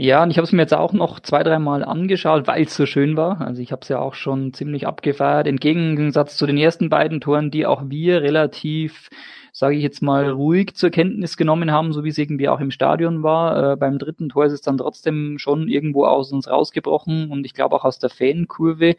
Ja, 0.00 0.22
und 0.22 0.30
ich 0.30 0.36
habe 0.38 0.44
es 0.44 0.52
mir 0.52 0.62
jetzt 0.62 0.74
auch 0.74 0.92
noch 0.92 1.18
zwei, 1.18 1.42
dreimal 1.42 1.82
angeschaut, 1.82 2.46
weil 2.46 2.62
es 2.62 2.76
so 2.76 2.86
schön 2.86 3.16
war. 3.16 3.40
Also 3.40 3.60
ich 3.60 3.72
habe 3.72 3.82
es 3.82 3.88
ja 3.88 3.98
auch 3.98 4.14
schon 4.14 4.52
ziemlich 4.54 4.86
abgefeiert. 4.86 5.48
Im 5.48 5.56
Gegensatz 5.56 6.36
zu 6.36 6.46
den 6.46 6.56
ersten 6.56 6.88
beiden 6.88 7.20
Toren, 7.20 7.50
die 7.50 7.66
auch 7.66 7.82
wir 7.86 8.22
relativ, 8.22 9.10
sage 9.52 9.74
ich 9.74 9.82
jetzt 9.82 10.00
mal, 10.00 10.30
ruhig 10.30 10.76
zur 10.76 10.90
Kenntnis 10.90 11.36
genommen 11.36 11.72
haben, 11.72 11.92
so 11.92 12.04
wie 12.04 12.10
es 12.10 12.18
irgendwie 12.18 12.48
auch 12.48 12.60
im 12.60 12.70
Stadion 12.70 13.24
war. 13.24 13.72
Äh, 13.72 13.76
beim 13.76 13.98
dritten 13.98 14.28
Tor 14.28 14.44
ist 14.46 14.52
es 14.52 14.60
dann 14.60 14.78
trotzdem 14.78 15.36
schon 15.40 15.66
irgendwo 15.66 16.04
aus 16.04 16.30
uns 16.30 16.48
rausgebrochen 16.48 17.32
und 17.32 17.44
ich 17.44 17.52
glaube 17.52 17.74
auch 17.74 17.84
aus 17.84 17.98
der 17.98 18.10
Fankurve. 18.10 18.94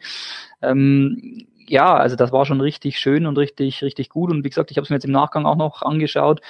Ähm, 0.60 1.46
ja, 1.66 1.94
also 1.96 2.16
das 2.16 2.32
war 2.32 2.44
schon 2.44 2.60
richtig 2.60 2.98
schön 2.98 3.26
und 3.26 3.38
richtig, 3.38 3.82
richtig 3.82 4.10
gut. 4.10 4.30
Und 4.30 4.44
wie 4.44 4.48
gesagt, 4.50 4.70
ich 4.70 4.76
habe 4.76 4.84
es 4.84 4.90
mir 4.90 4.96
jetzt 4.96 5.04
im 5.04 5.12
Nachgang 5.12 5.46
auch 5.46 5.56
noch 5.56 5.82
angeschaut. 5.82 6.40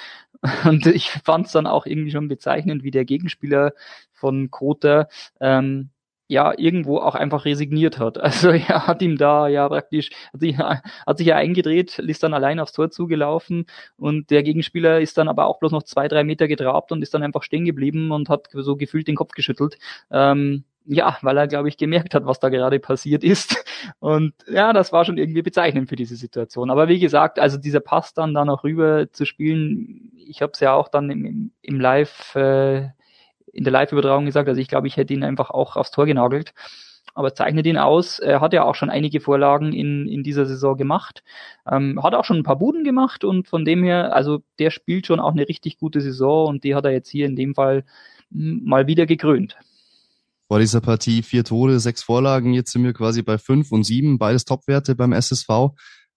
Und 0.65 0.87
ich 0.87 1.11
fand 1.11 1.45
es 1.45 1.51
dann 1.51 1.67
auch 1.67 1.85
irgendwie 1.85 2.09
schon 2.09 2.27
bezeichnend, 2.27 2.81
wie 2.83 2.89
der 2.89 3.05
Gegenspieler 3.05 3.73
von 4.21 4.51
Kota 4.51 5.07
ähm, 5.41 5.89
ja 6.27 6.53
irgendwo 6.57 6.99
auch 6.99 7.15
einfach 7.15 7.43
resigniert 7.45 7.99
hat. 7.99 8.17
Also 8.31 8.51
er 8.51 8.87
hat 8.87 9.01
ihm 9.01 9.17
da 9.17 9.47
ja 9.49 9.67
praktisch, 9.67 10.11
hat 10.33 10.39
sich, 10.39 10.57
hat 11.07 11.17
sich 11.17 11.27
ja 11.27 11.35
eingedreht, 11.35 11.99
ist 11.99 12.23
dann 12.23 12.33
allein 12.33 12.59
aufs 12.59 12.71
Tor 12.71 12.89
zugelaufen 12.89 13.65
und 13.97 14.29
der 14.29 14.43
Gegenspieler 14.43 15.01
ist 15.01 15.17
dann 15.17 15.27
aber 15.27 15.47
auch 15.47 15.59
bloß 15.59 15.73
noch 15.73 15.83
zwei, 15.83 16.07
drei 16.07 16.23
Meter 16.23 16.47
getrabt 16.47 16.91
und 16.91 17.01
ist 17.01 17.13
dann 17.13 17.23
einfach 17.23 17.43
stehen 17.43 17.65
geblieben 17.65 18.11
und 18.11 18.29
hat 18.29 18.47
so 18.53 18.77
gefühlt 18.77 19.07
den 19.07 19.15
Kopf 19.17 19.33
geschüttelt. 19.33 19.77
Ähm, 20.11 20.63
ja, 20.85 21.17
weil 21.21 21.37
er, 21.37 21.47
glaube 21.47 21.69
ich, 21.69 21.77
gemerkt 21.77 22.15
hat, 22.15 22.25
was 22.25 22.39
da 22.39 22.49
gerade 22.49 22.79
passiert 22.79 23.23
ist. 23.23 23.55
Und 23.99 24.33
ja, 24.47 24.73
das 24.73 24.91
war 24.91 25.05
schon 25.05 25.17
irgendwie 25.17 25.43
bezeichnend 25.43 25.89
für 25.89 25.95
diese 25.95 26.15
Situation. 26.15 26.71
Aber 26.71 26.87
wie 26.87 26.99
gesagt, 26.99 27.39
also 27.39 27.57
dieser 27.57 27.81
Pass 27.81 28.13
dann 28.13 28.33
da 28.33 28.45
noch 28.45 28.63
rüber 28.63 29.11
zu 29.11 29.25
spielen, 29.25 30.11
ich 30.17 30.41
habe 30.41 30.53
es 30.53 30.59
ja 30.59 30.73
auch 30.73 30.87
dann 30.87 31.11
im, 31.11 31.51
im 31.61 31.79
Live, 31.79 32.35
äh, 32.35 32.89
in 33.53 33.63
der 33.63 33.73
Live-Übertragung 33.73 34.25
gesagt, 34.25 34.47
also 34.49 34.59
ich 34.59 34.67
glaube, 34.67 34.87
ich 34.87 34.97
hätte 34.97 35.13
ihn 35.13 35.23
einfach 35.23 35.49
auch 35.49 35.75
aufs 35.75 35.91
Tor 35.91 36.05
genagelt. 36.05 36.53
Aber 37.13 37.35
zeichnet 37.35 37.65
ihn 37.65 37.77
aus. 37.77 38.19
Er 38.19 38.39
hat 38.39 38.53
ja 38.53 38.63
auch 38.63 38.75
schon 38.75 38.89
einige 38.89 39.19
Vorlagen 39.19 39.73
in, 39.73 40.07
in 40.07 40.23
dieser 40.23 40.45
Saison 40.45 40.77
gemacht. 40.77 41.23
Ähm, 41.69 42.01
hat 42.01 42.15
auch 42.15 42.23
schon 42.23 42.37
ein 42.37 42.43
paar 42.43 42.57
Buden 42.57 42.85
gemacht 42.85 43.25
und 43.25 43.49
von 43.49 43.65
dem 43.65 43.83
her, 43.83 44.15
also 44.15 44.43
der 44.59 44.71
spielt 44.71 45.07
schon 45.07 45.19
auch 45.19 45.31
eine 45.31 45.47
richtig 45.49 45.77
gute 45.77 45.99
Saison 45.99 46.47
und 46.47 46.63
die 46.63 46.73
hat 46.73 46.85
er 46.85 46.91
jetzt 46.91 47.09
hier 47.09 47.25
in 47.25 47.35
dem 47.35 47.53
Fall 47.53 47.83
mal 48.29 48.87
wieder 48.87 49.05
gekrönt 49.05 49.57
vor 50.51 50.59
dieser 50.59 50.81
Partie 50.81 51.23
vier 51.23 51.45
Tore, 51.45 51.79
sechs 51.79 52.03
Vorlagen. 52.03 52.53
Jetzt 52.53 52.73
sind 52.73 52.83
wir 52.83 52.91
quasi 52.91 53.21
bei 53.21 53.37
fünf 53.37 53.71
und 53.71 53.85
sieben, 53.85 54.17
beides 54.17 54.43
Topwerte 54.43 54.95
beim 54.95 55.13
SSV. 55.13 55.47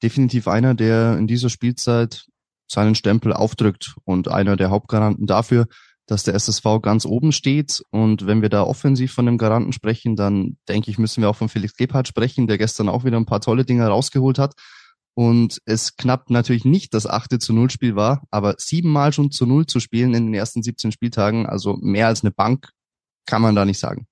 Definitiv 0.03 0.49
einer, 0.49 0.75
der 0.75 1.17
in 1.19 1.29
dieser 1.29 1.51
Spielzeit 1.51 2.27
seinen 2.67 2.97
Stempel 2.97 3.33
aufdrückt 3.33 3.95
und 4.03 4.27
einer 4.27 4.57
der 4.57 4.71
Hauptgaranten 4.71 5.29
dafür, 5.29 5.69
dass 6.07 6.23
der 6.25 6.35
SSV 6.35 6.65
ganz 6.83 7.07
oben 7.07 7.33
steht. 7.33 7.83
Und 7.91 8.27
wenn 8.27 8.43
wir 8.43 8.49
da 8.49 8.63
offensiv 8.63 9.13
von 9.13 9.27
dem 9.27 9.39
Garanten 9.39 9.73
sprechen, 9.73 10.17
dann 10.17 10.57
denke 10.69 10.91
ich, 10.91 10.99
müssen 10.99 11.23
wir 11.23 11.31
auch 11.31 11.37
von 11.37 11.49
Felix 11.49 11.77
Gebhardt 11.77 12.09
sprechen, 12.09 12.47
der 12.47 12.59
gestern 12.59 12.89
auch 12.89 13.05
wieder 13.05 13.17
ein 13.17 13.27
paar 13.27 13.41
tolle 13.41 13.65
Dinge 13.65 13.87
rausgeholt 13.87 14.39
hat. 14.39 14.55
Und 15.15 15.61
es 15.65 15.97
knapp 15.97 16.29
natürlich 16.29 16.65
nicht 16.65 16.93
das 16.93 17.07
achte 17.07 17.39
zu 17.39 17.53
Null 17.53 17.71
Spiel 17.71 17.95
war, 17.95 18.25
aber 18.31 18.57
siebenmal 18.59 19.13
schon 19.13 19.31
zu 19.31 19.47
Null 19.47 19.67
zu 19.67 19.79
spielen 19.79 20.13
in 20.13 20.27
den 20.27 20.35
ersten 20.35 20.63
17 20.63 20.91
Spieltagen, 20.91 21.47
also 21.47 21.77
mehr 21.81 22.09
als 22.09 22.23
eine 22.23 22.33
Bank, 22.33 22.71
kann 23.25 23.41
man 23.41 23.55
da 23.55 23.65
nicht 23.65 23.79
sagen. 23.79 24.07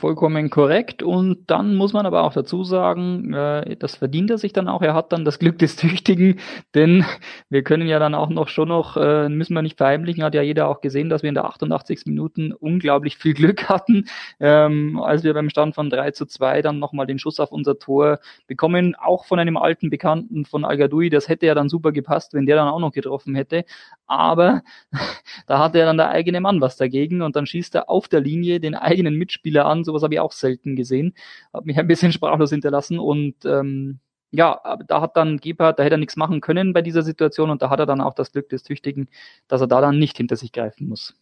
Vollkommen 0.00 0.48
korrekt. 0.48 1.02
Und 1.02 1.50
dann 1.50 1.74
muss 1.74 1.92
man 1.92 2.06
aber 2.06 2.22
auch 2.22 2.32
dazu 2.32 2.62
sagen, 2.62 3.34
äh, 3.34 3.74
das 3.74 3.96
verdient 3.96 4.30
er 4.30 4.38
sich 4.38 4.52
dann 4.52 4.68
auch. 4.68 4.80
Er 4.80 4.94
hat 4.94 5.12
dann 5.12 5.24
das 5.24 5.40
Glück 5.40 5.58
des 5.58 5.74
Tüchtigen, 5.74 6.38
denn 6.76 7.04
wir 7.50 7.64
können 7.64 7.88
ja 7.88 7.98
dann 7.98 8.14
auch 8.14 8.28
noch 8.28 8.46
schon 8.46 8.68
noch, 8.68 8.96
äh, 8.96 9.28
müssen 9.28 9.54
wir 9.54 9.62
nicht 9.62 9.76
verheimlichen, 9.76 10.22
hat 10.22 10.36
ja 10.36 10.42
jeder 10.42 10.68
auch 10.68 10.82
gesehen, 10.82 11.08
dass 11.08 11.24
wir 11.24 11.30
in 11.30 11.34
der 11.34 11.46
88. 11.46 12.02
Minuten 12.06 12.52
unglaublich 12.52 13.16
viel 13.16 13.34
Glück 13.34 13.68
hatten, 13.68 14.04
ähm, 14.38 15.00
als 15.00 15.24
wir 15.24 15.34
beim 15.34 15.50
Stand 15.50 15.74
von 15.74 15.90
3 15.90 16.12
zu 16.12 16.26
2 16.26 16.62
dann 16.62 16.78
nochmal 16.78 17.06
den 17.06 17.18
Schuss 17.18 17.40
auf 17.40 17.50
unser 17.50 17.76
Tor 17.80 18.20
bekommen, 18.46 18.94
auch 18.94 19.24
von 19.24 19.40
einem 19.40 19.56
alten 19.56 19.90
Bekannten 19.90 20.44
von 20.44 20.64
al 20.64 20.78
Das 21.10 21.28
hätte 21.28 21.46
ja 21.46 21.56
dann 21.56 21.68
super 21.68 21.90
gepasst, 21.90 22.34
wenn 22.34 22.46
der 22.46 22.54
dann 22.54 22.68
auch 22.68 22.78
noch 22.78 22.92
getroffen 22.92 23.34
hätte. 23.34 23.64
Aber 24.06 24.62
da 25.48 25.58
hat 25.58 25.74
er 25.74 25.86
dann 25.86 25.96
der 25.96 26.10
eigene 26.10 26.40
Mann 26.40 26.60
was 26.60 26.76
dagegen 26.76 27.20
und 27.20 27.34
dann 27.34 27.46
schießt 27.46 27.74
er 27.74 27.90
auf 27.90 28.06
der 28.06 28.20
Linie 28.20 28.60
den 28.60 28.76
eigenen 28.76 29.16
Mitspieler 29.16 29.66
an, 29.66 29.87
sowas 29.88 30.02
habe 30.02 30.14
ich 30.14 30.20
auch 30.20 30.32
selten 30.32 30.76
gesehen. 30.76 31.14
Hat 31.52 31.66
mich 31.66 31.78
ein 31.78 31.86
bisschen 31.86 32.12
sprachlos 32.12 32.50
hinterlassen 32.50 32.98
und 32.98 33.34
ähm, 33.44 34.00
ja, 34.30 34.60
da 34.86 35.00
hat 35.00 35.16
dann 35.16 35.38
Gebhardt, 35.38 35.78
da 35.78 35.82
hätte 35.84 35.94
er 35.94 35.98
nichts 35.98 36.16
machen 36.16 36.40
können 36.40 36.74
bei 36.74 36.82
dieser 36.82 37.02
Situation 37.02 37.50
und 37.50 37.62
da 37.62 37.70
hat 37.70 37.80
er 37.80 37.86
dann 37.86 38.02
auch 38.02 38.14
das 38.14 38.30
Glück 38.32 38.48
des 38.50 38.62
Tüchtigen, 38.62 39.08
dass 39.48 39.62
er 39.62 39.66
da 39.66 39.80
dann 39.80 39.98
nicht 39.98 40.16
hinter 40.18 40.36
sich 40.36 40.52
greifen 40.52 40.88
muss. 40.88 41.14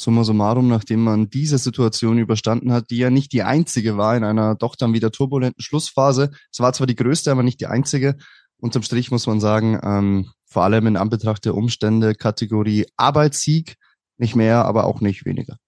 Summa 0.00 0.24
summarum, 0.24 0.68
nachdem 0.68 1.04
man 1.04 1.30
diese 1.30 1.58
Situation 1.58 2.18
überstanden 2.18 2.72
hat, 2.72 2.90
die 2.90 2.96
ja 2.96 3.10
nicht 3.10 3.32
die 3.32 3.42
einzige 3.42 3.96
war 3.96 4.16
in 4.16 4.24
einer 4.24 4.56
doch 4.56 4.74
dann 4.74 4.92
wieder 4.92 5.12
turbulenten 5.12 5.62
Schlussphase. 5.62 6.30
Es 6.50 6.58
war 6.60 6.72
zwar 6.72 6.86
die 6.86 6.96
größte, 6.96 7.30
aber 7.30 7.44
nicht 7.44 7.60
die 7.60 7.66
einzige. 7.66 8.16
Unterm 8.56 8.82
Strich 8.82 9.10
muss 9.10 9.26
man 9.26 9.38
sagen, 9.38 9.78
ähm, 9.82 10.30
vor 10.46 10.64
allem 10.64 10.86
in 10.86 10.96
Anbetracht 10.96 11.44
der 11.44 11.54
Umstände 11.54 12.14
Kategorie 12.14 12.86
Arbeitssieg, 12.96 13.76
nicht 14.16 14.34
mehr, 14.34 14.64
aber 14.64 14.84
auch 14.84 15.00
nicht 15.00 15.24
weniger. 15.24 15.58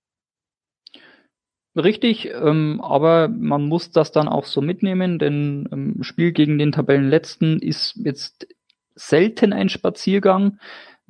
Richtig, 1.76 2.30
ähm, 2.32 2.80
aber 2.82 3.28
man 3.28 3.68
muss 3.68 3.90
das 3.90 4.10
dann 4.10 4.28
auch 4.28 4.46
so 4.46 4.62
mitnehmen, 4.62 5.18
denn 5.18 5.68
ähm, 5.70 6.02
Spiel 6.02 6.32
gegen 6.32 6.56
den 6.58 6.72
Tabellenletzten 6.72 7.58
ist 7.58 8.00
jetzt 8.02 8.46
selten 8.94 9.52
ein 9.52 9.68
Spaziergang. 9.68 10.58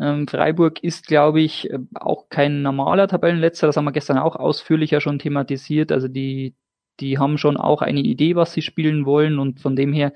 Ähm, 0.01 0.27
Freiburg 0.27 0.83
ist, 0.83 1.07
glaube 1.07 1.41
ich, 1.41 1.71
äh, 1.71 1.79
auch 1.95 2.29
kein 2.31 2.63
normaler 2.63 3.07
Tabellenletzter. 3.07 3.69
Das 3.69 3.77
haben 3.77 3.85
wir 3.85 3.93
gestern 3.93 4.19
auch 4.19 4.35
ausführlicher 4.35 5.01
schon 5.01 5.21
thematisiert. 5.21 5.93
Also 5.93 6.09
die, 6.09 6.57
die 6.99 7.19
haben 7.19 7.39
schon 7.39 7.57
auch 7.57 7.81
eine 7.81 8.01
Idee, 8.01 8.35
was 8.35 8.53
sie 8.53 8.63
spielen 8.63 9.07
wollen 9.07 9.39
und 9.39 9.61
von 9.61 9.77
dem 9.77 9.93
her 9.93 10.13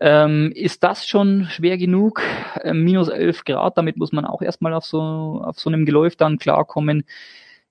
ähm, 0.00 0.50
ist 0.56 0.82
das 0.82 1.06
schon 1.06 1.46
schwer 1.48 1.78
genug. 1.78 2.20
Ähm, 2.64 2.82
minus 2.82 3.08
11 3.08 3.44
Grad, 3.44 3.78
damit 3.78 3.96
muss 3.96 4.10
man 4.10 4.24
auch 4.24 4.42
erstmal 4.42 4.74
auf 4.74 4.84
so, 4.84 4.98
auf 5.44 5.60
so 5.60 5.70
einem 5.70 5.84
Geläuf 5.86 6.16
dann 6.16 6.38
klarkommen. 6.38 7.04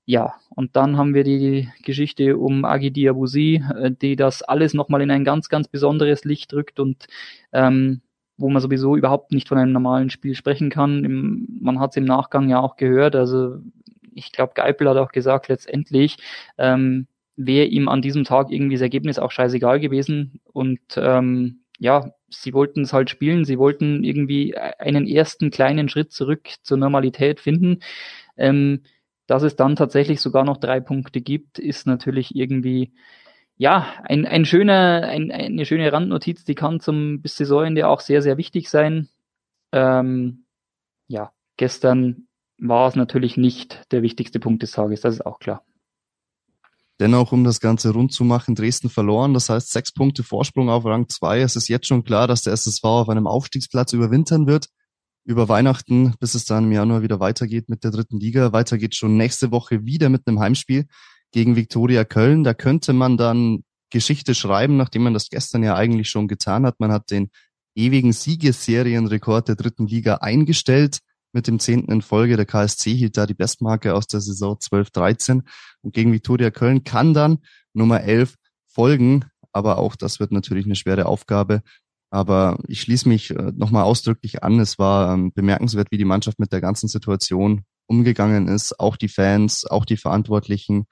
Ja, 0.05 0.34
und 0.50 0.75
dann 0.75 0.98
haben 0.98 1.13
wir 1.13 1.24
die 1.24 1.70
Geschichte 1.84 2.38
um 2.38 2.65
Agi 2.65 2.91
Diabusi, 2.91 3.63
äh, 3.75 3.91
die 3.91 4.15
das 4.15 4.41
alles 4.41 4.74
nochmal 4.74 5.01
in 5.01 5.12
ein 5.12 5.24
ganz, 5.24 5.48
ganz 5.48 5.67
besonderes 5.67 6.25
Licht 6.25 6.51
drückt 6.51 6.79
und 6.79 7.08
ähm, 7.53 8.01
wo 8.38 8.50
man 8.50 8.62
sowieso 8.62 8.96
überhaupt 8.98 9.31
nicht 9.31 9.48
von 9.48 9.58
einem 9.58 9.72
normalen 9.72 10.10
Spiel 10.10 10.36
sprechen 10.36 10.70
kann. 10.70 11.05
Im, 11.05 11.48
man 11.62 11.79
hat 11.79 11.91
es 11.91 11.98
im 11.98 12.05
Nachgang 12.05 12.50
ja 12.50 12.60
auch 12.60 12.75
gehört, 12.75 13.15
also 13.15 13.60
ich 14.13 14.31
glaube, 14.31 14.53
Geipel 14.55 14.89
hat 14.89 14.98
auch 14.98 15.12
gesagt, 15.12 15.48
letztendlich 15.48 16.17
ähm, 16.58 17.08
wäre 17.36 17.67
ihm 17.67 17.88
an 17.88 18.01
diesem 18.01 18.24
Tag 18.24 18.51
irgendwie 18.51 18.75
das 18.75 18.81
Ergebnis 18.81 19.20
auch 19.20 19.31
scheißegal 19.31 19.79
gewesen. 19.79 20.41
Und 20.43 20.81
ähm, 20.98 21.62
ja, 21.79 22.12
sie 22.29 22.53
wollten 22.53 22.81
es 22.81 22.93
halt 22.93 23.10
spielen, 23.10 23.46
sie 23.46 23.58
wollten 23.58 24.03
irgendwie 24.03 24.55
einen 24.58 25.08
ersten 25.08 25.50
kleinen 25.51 25.89
Schritt 25.89 26.12
zurück 26.12 26.50
zur 26.63 26.77
Normalität 26.77 27.39
finden. 27.39 27.79
Ähm, 28.38 28.81
dass 29.28 29.44
es 29.44 29.56
dann 29.56 29.75
tatsächlich 29.75 30.22
sogar 30.22 30.44
noch 30.44 30.58
drei 30.58 30.80
Punkte 30.80 31.22
gibt, 31.22 31.60
ist 31.60 31.88
natürlich 31.88 32.36
irgendwie 32.36 32.94
ja 33.58 33.88
ein, 34.04 34.25
ein 34.25 34.46
schöner, 34.46 35.04
ein, 35.08 35.32
eine 35.32 35.66
schöne 35.66 35.92
Randnotiz, 35.92 36.44
die 36.44 36.56
kann 36.56 36.80
zum 36.80 37.22
bis 37.22 37.38
Saisonende 37.38 37.88
auch 37.88 38.00
sehr, 38.00 38.22
sehr 38.22 38.38
wichtig 38.38 38.70
sein. 38.70 39.10
Ähm, 39.72 40.46
ja, 41.08 41.32
gestern 41.58 42.28
war 42.58 42.88
es 42.88 42.96
natürlich 42.96 43.38
nicht 43.38 43.86
der 43.92 44.01
wichtigste 44.01 44.40
Punkt 44.40 44.63
des 44.63 44.72
Tages, 44.72 45.01
das 45.01 45.16
ist 45.16 45.25
auch 45.25 45.40
klar. 45.40 45.63
Dennoch, 47.00 47.32
um 47.32 47.44
das 47.44 47.60
Ganze 47.60 47.94
rund 47.94 48.13
zu 48.13 48.24
machen, 48.24 48.54
Dresden 48.54 48.90
verloren. 48.90 49.34
Das 49.34 49.50
heißt, 49.50 49.72
sechs 49.72 49.92
Punkte 49.92 50.22
Vorsprung 50.22 50.70
auf 50.70 50.86
Rang 50.86 51.10
zwei. 51.10 51.40
Es 51.42 51.56
ist 51.56 51.68
jetzt 51.68 51.88
schon 51.88 52.04
klar, 52.04 52.28
dass 52.28 52.44
der 52.44 52.54
SSV 52.54 52.84
auf 52.84 53.10
einem 53.10 53.25
Aufstiegsplatz 53.25 53.94
überwintern 53.94 54.46
wird 54.46 54.68
über 55.24 55.50
Weihnachten, 55.50 56.16
bis 56.20 56.36
es 56.36 56.46
dann 56.46 56.66
im 56.66 56.72
Januar 56.72 57.01
wieder 57.01 57.20
weitergeht 57.20 57.70
mit 57.70 57.84
der 57.84 57.92
dritten 57.92 58.20
Liga. 58.20 58.54
Weiter 58.54 58.78
geht 58.78 58.96
schon 58.96 59.18
nächste 59.18 59.51
Woche 59.51 59.86
wieder 59.86 60.10
mit 60.10 60.28
einem 60.28 60.40
Heimspiel 60.40 60.88
gegen 61.32 61.56
Viktoria 61.56 62.04
Köln. 62.04 62.44
Da 62.44 62.54
könnte 62.54 62.94
man 62.94 63.18
dann 63.18 63.63
Geschichte 63.92 64.34
schreiben, 64.34 64.78
nachdem 64.78 65.04
man 65.04 65.13
das 65.13 65.30
gestern 65.30 65.63
ja 65.63 65.75
eigentlich 65.75 66.10
schon 66.10 66.28
getan 66.28 66.66
hat. 66.66 66.80
Man 66.80 66.92
hat 66.92 67.12
den 67.12 67.30
ewigen 67.75 68.13
Siegesserienrekord 68.13 69.48
der 69.48 69.56
dritten 69.56 69.88
Liga 69.88 70.16
eingestellt 70.16 71.00
mit 71.34 71.48
dem 71.48 71.60
zehnten 71.60 71.92
in 71.92 72.01
Folge. 72.01 72.36
Der 72.36 72.46
KSC 72.46 72.94
hielt 72.94 73.18
da 73.18 73.25
die 73.25 73.34
Bestmarke 73.34 73.94
aus 73.94 74.08
der 74.08 74.22
Saison 74.22 74.56
12-13 74.56 75.44
und 75.82 75.94
gegen 75.94 76.12
Viktoria 76.12 76.51
Köln 76.51 76.84
kann 76.84 77.13
dann 77.13 77.40
Nummer 77.74 78.01
11 78.01 78.36
folgen. 78.68 79.25
Aber 79.54 79.78
auch 79.78 79.96
das 79.96 80.20
wird 80.20 80.32
natürlich 80.32 80.66
eine 80.66 80.75
schwere 80.75 81.06
Aufgabe. 81.06 81.62
Aber 82.12 82.60
ich 82.68 82.82
schließe 82.82 83.08
mich 83.08 83.32
äh, 83.32 83.51
nochmal 83.56 83.84
ausdrücklich 83.84 84.44
an. 84.44 84.60
Es 84.60 84.77
war 84.77 85.13
ähm, 85.13 85.32
bemerkenswert, 85.34 85.91
wie 85.91 85.98
die 85.98 86.06
Mannschaft 86.06 86.39
mit 86.39 86.51
der 86.51 86.62
ganzen 86.62 86.89
Situation 86.89 87.63
umgegangen 87.88 88.48
ist. 88.48 88.80
Auch 88.80 88.98
die 88.98 89.08
Fans, 89.08 89.65
auch 89.65 89.86
die 89.86 89.98
Verantwortlichen. 89.98 90.86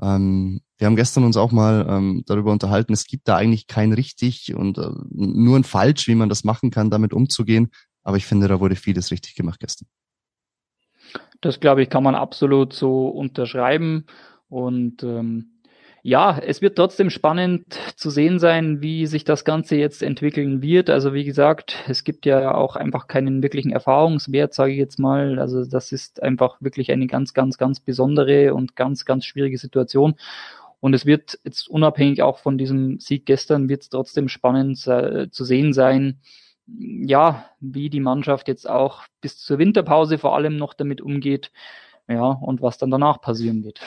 Ähm, 0.00 0.60
wir 0.76 0.86
haben 0.86 0.96
gestern 0.96 1.24
uns 1.24 1.36
auch 1.36 1.52
mal 1.52 1.86
ähm, 1.88 2.22
darüber 2.26 2.52
unterhalten, 2.52 2.92
es 2.92 3.06
gibt 3.06 3.26
da 3.26 3.36
eigentlich 3.36 3.66
kein 3.66 3.92
richtig 3.92 4.54
und 4.54 4.78
äh, 4.78 4.90
nur 5.10 5.56
ein 5.56 5.64
falsch, 5.64 6.06
wie 6.06 6.14
man 6.14 6.28
das 6.28 6.44
machen 6.44 6.70
kann, 6.70 6.90
damit 6.90 7.12
umzugehen. 7.12 7.70
Aber 8.02 8.16
ich 8.16 8.26
finde, 8.26 8.48
da 8.48 8.60
wurde 8.60 8.76
vieles 8.76 9.10
richtig 9.10 9.34
gemacht 9.34 9.60
gestern. 9.60 9.86
Das 11.40 11.60
glaube 11.60 11.82
ich, 11.82 11.90
kann 11.90 12.02
man 12.02 12.14
absolut 12.14 12.72
so 12.72 13.08
unterschreiben. 13.08 14.06
Und 14.48 15.02
ähm, 15.02 15.57
ja, 16.08 16.38
es 16.38 16.62
wird 16.62 16.76
trotzdem 16.76 17.10
spannend 17.10 17.78
zu 17.96 18.08
sehen 18.08 18.38
sein, 18.38 18.80
wie 18.80 19.06
sich 19.06 19.24
das 19.24 19.44
Ganze 19.44 19.76
jetzt 19.76 20.02
entwickeln 20.02 20.62
wird. 20.62 20.88
Also 20.88 21.12
wie 21.12 21.24
gesagt, 21.24 21.76
es 21.86 22.02
gibt 22.02 22.24
ja 22.24 22.54
auch 22.54 22.76
einfach 22.76 23.08
keinen 23.08 23.42
wirklichen 23.42 23.70
Erfahrungswert, 23.70 24.54
sage 24.54 24.72
ich 24.72 24.78
jetzt 24.78 24.98
mal. 24.98 25.38
Also 25.38 25.66
das 25.66 25.92
ist 25.92 26.22
einfach 26.22 26.62
wirklich 26.62 26.90
eine 26.92 27.08
ganz, 27.08 27.34
ganz, 27.34 27.58
ganz 27.58 27.80
besondere 27.80 28.54
und 28.54 28.74
ganz, 28.74 29.04
ganz 29.04 29.26
schwierige 29.26 29.58
Situation. 29.58 30.14
Und 30.80 30.94
es 30.94 31.04
wird 31.04 31.38
jetzt 31.44 31.68
unabhängig 31.68 32.22
auch 32.22 32.38
von 32.38 32.56
diesem 32.56 33.00
Sieg 33.00 33.26
gestern, 33.26 33.68
wird 33.68 33.82
es 33.82 33.90
trotzdem 33.90 34.28
spannend 34.28 34.86
äh, 34.86 35.28
zu 35.30 35.44
sehen 35.44 35.74
sein, 35.74 36.20
ja, 36.66 37.44
wie 37.60 37.90
die 37.90 38.00
Mannschaft 38.00 38.48
jetzt 38.48 38.68
auch 38.68 39.02
bis 39.20 39.36
zur 39.38 39.58
Winterpause 39.58 40.16
vor 40.16 40.34
allem 40.34 40.56
noch 40.56 40.72
damit 40.72 41.02
umgeht, 41.02 41.50
ja, 42.08 42.30
und 42.30 42.62
was 42.62 42.78
dann 42.78 42.90
danach 42.90 43.20
passieren 43.20 43.62
wird. 43.62 43.80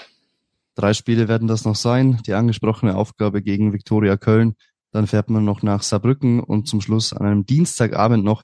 Drei 0.76 0.94
Spiele 0.94 1.28
werden 1.28 1.48
das 1.48 1.66
noch 1.66 1.76
sein. 1.76 2.22
Die 2.26 2.34
angesprochene 2.34 2.96
Aufgabe 2.96 3.42
gegen 3.42 3.74
Viktoria 3.74 4.18
Köln. 4.18 4.56
Dann 4.92 5.08
fährt 5.08 5.30
man 5.30 5.46
noch 5.46 5.64
nach 5.64 5.84
Saarbrücken 5.84 6.42
und 6.42 6.68
zum 6.68 6.82
Schluss 6.82 7.14
an 7.14 7.26
einem 7.26 7.46
Dienstagabend 7.46 8.24
noch 8.24 8.44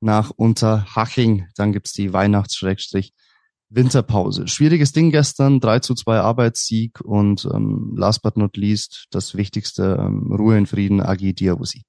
nach 0.00 0.30
Unterhaching. 0.30 1.46
Dann 1.56 1.72
gibt's 1.72 1.92
die 1.92 2.12
Weihnachts-Winterpause. 2.12 4.48
Schwieriges 4.48 4.92
Ding 4.92 5.10
gestern, 5.10 5.60
3 5.60 5.78
zu 5.80 5.94
2 5.94 6.18
Arbeitssieg 6.18 7.00
und 7.00 7.48
ähm, 7.52 7.94
last 7.96 8.22
but 8.22 8.36
not 8.36 8.56
least 8.56 9.06
das 9.10 9.34
Wichtigste, 9.34 9.98
ähm, 10.00 10.32
Ruhe 10.32 10.56
in 10.58 10.66
Frieden, 10.66 11.00
Agi 11.00 11.34
Diawusi. 11.34 11.82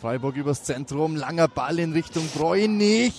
Freiburg 0.00 0.36
übers 0.36 0.64
Zentrum, 0.64 1.16
langer 1.16 1.48
Ball 1.48 1.78
in 1.78 1.92
Richtung 1.92 2.26
Bräunig. 2.34 3.14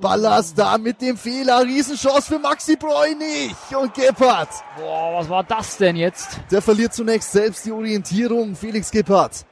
Ballas 0.00 0.54
da 0.54 0.78
mit 0.78 1.00
dem 1.02 1.16
Fehler. 1.16 1.62
Riesenchance 1.62 2.32
für 2.32 2.38
Maxi 2.38 2.76
Bräunig 2.76 3.54
und 3.78 3.92
Gebhardt. 3.94 4.48
Boah, 4.76 5.18
was 5.18 5.28
war 5.28 5.44
das 5.44 5.76
denn 5.76 5.96
jetzt? 5.96 6.40
Der 6.50 6.62
verliert 6.62 6.94
zunächst 6.94 7.32
selbst 7.32 7.66
die 7.66 7.72
Orientierung, 7.72 8.56
Felix 8.56 8.90
Gebhardt. 8.90 9.44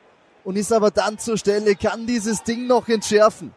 Und 0.44 0.56
ist 0.56 0.72
aber 0.72 0.90
dann 0.90 1.18
zur 1.18 1.36
Stelle, 1.36 1.74
kann 1.76 2.06
dieses 2.06 2.42
Ding 2.42 2.66
noch 2.66 2.88
entschärfen. 2.88 3.52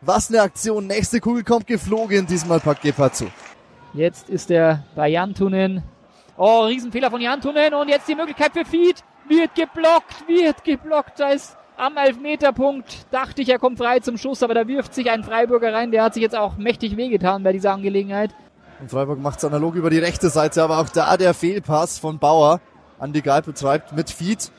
Was 0.00 0.30
eine 0.30 0.42
Aktion. 0.42 0.86
Nächste 0.86 1.20
Kugel 1.20 1.42
kommt 1.42 1.66
geflogen. 1.66 2.26
Diesmal 2.26 2.60
packt 2.60 2.82
Gebhardt 2.82 3.16
zu. 3.16 3.26
Jetzt 3.92 4.30
ist 4.30 4.50
er 4.50 4.84
bei 4.94 5.08
Jantunen. 5.08 5.82
Oh, 6.36 6.60
Riesenfehler 6.60 7.10
von 7.10 7.20
Jantunen. 7.20 7.74
Und 7.74 7.88
jetzt 7.88 8.08
die 8.08 8.14
Möglichkeit 8.14 8.52
für 8.52 8.64
Feed. 8.64 9.02
Wird 9.28 9.54
geblockt, 9.54 10.26
wird 10.26 10.64
geblockt. 10.64 11.20
Da 11.20 11.30
ist 11.30 11.56
am 11.80 11.96
Elfmeterpunkt. 11.96 13.06
Dachte 13.10 13.42
ich, 13.42 13.48
er 13.48 13.58
kommt 13.58 13.78
frei 13.78 14.00
zum 14.00 14.18
Schuss, 14.18 14.42
aber 14.42 14.54
da 14.54 14.68
wirft 14.68 14.94
sich 14.94 15.10
ein 15.10 15.24
Freiburger 15.24 15.72
rein. 15.72 15.90
Der 15.90 16.04
hat 16.04 16.14
sich 16.14 16.22
jetzt 16.22 16.36
auch 16.36 16.56
mächtig 16.56 16.96
wehgetan 16.96 17.42
bei 17.42 17.52
dieser 17.52 17.72
Angelegenheit. 17.72 18.30
Und 18.80 18.90
Freiburg 18.90 19.18
macht 19.20 19.38
es 19.38 19.44
analog 19.44 19.74
über 19.74 19.90
die 19.90 19.98
rechte 19.98 20.30
Seite, 20.30 20.62
aber 20.62 20.78
auch 20.78 20.88
da 20.88 21.16
der 21.16 21.34
Fehlpass 21.34 21.98
von 21.98 22.18
Bauer 22.18 22.60
an 22.98 23.12
die 23.12 23.22
Geil 23.22 23.42
betreibt 23.42 23.92
mit 23.92 24.10
Fied, 24.10 24.50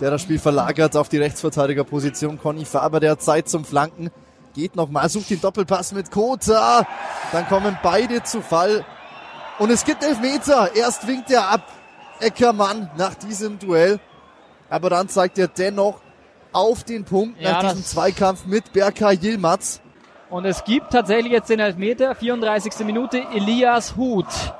der 0.00 0.10
das 0.10 0.22
Spiel 0.22 0.38
verlagert 0.38 0.96
auf 0.96 1.08
die 1.08 1.18
Rechtsverteidigerposition. 1.18 2.38
Conny 2.40 2.64
Faber, 2.64 3.00
der 3.00 3.12
hat 3.12 3.22
Zeit 3.22 3.48
zum 3.48 3.64
Flanken. 3.64 4.10
Geht 4.54 4.74
nochmal, 4.74 5.08
sucht 5.08 5.30
den 5.30 5.40
Doppelpass 5.40 5.92
mit 5.92 6.10
Kota. 6.10 6.86
Dann 7.32 7.46
kommen 7.48 7.78
beide 7.82 8.22
zu 8.22 8.42
Fall. 8.42 8.84
Und 9.58 9.70
es 9.70 9.84
gibt 9.84 10.02
Elfmeter. 10.02 10.74
Erst 10.74 11.06
winkt 11.06 11.30
er 11.30 11.48
ab. 11.48 11.62
Eckermann 12.18 12.90
nach 12.96 13.14
diesem 13.14 13.58
Duell. 13.58 14.00
Aber 14.68 14.90
dann 14.90 15.08
zeigt 15.08 15.38
er 15.38 15.48
dennoch 15.48 16.00
auf 16.52 16.84
den 16.84 17.04
Punkt 17.04 17.40
Ja, 17.40 17.52
nach 17.52 17.70
diesem 17.70 17.84
Zweikampf 17.84 18.46
mit 18.46 18.72
Berkay 18.72 19.16
Yilmaz. 19.16 19.80
Und 20.28 20.44
es 20.44 20.64
gibt 20.64 20.90
tatsächlich 20.90 21.32
jetzt 21.32 21.50
den 21.50 21.60
Elfmeter, 21.60 22.14
34. 22.14 22.86
Minute, 22.86 23.22
Elias 23.34 23.96
Huth. 23.96 24.54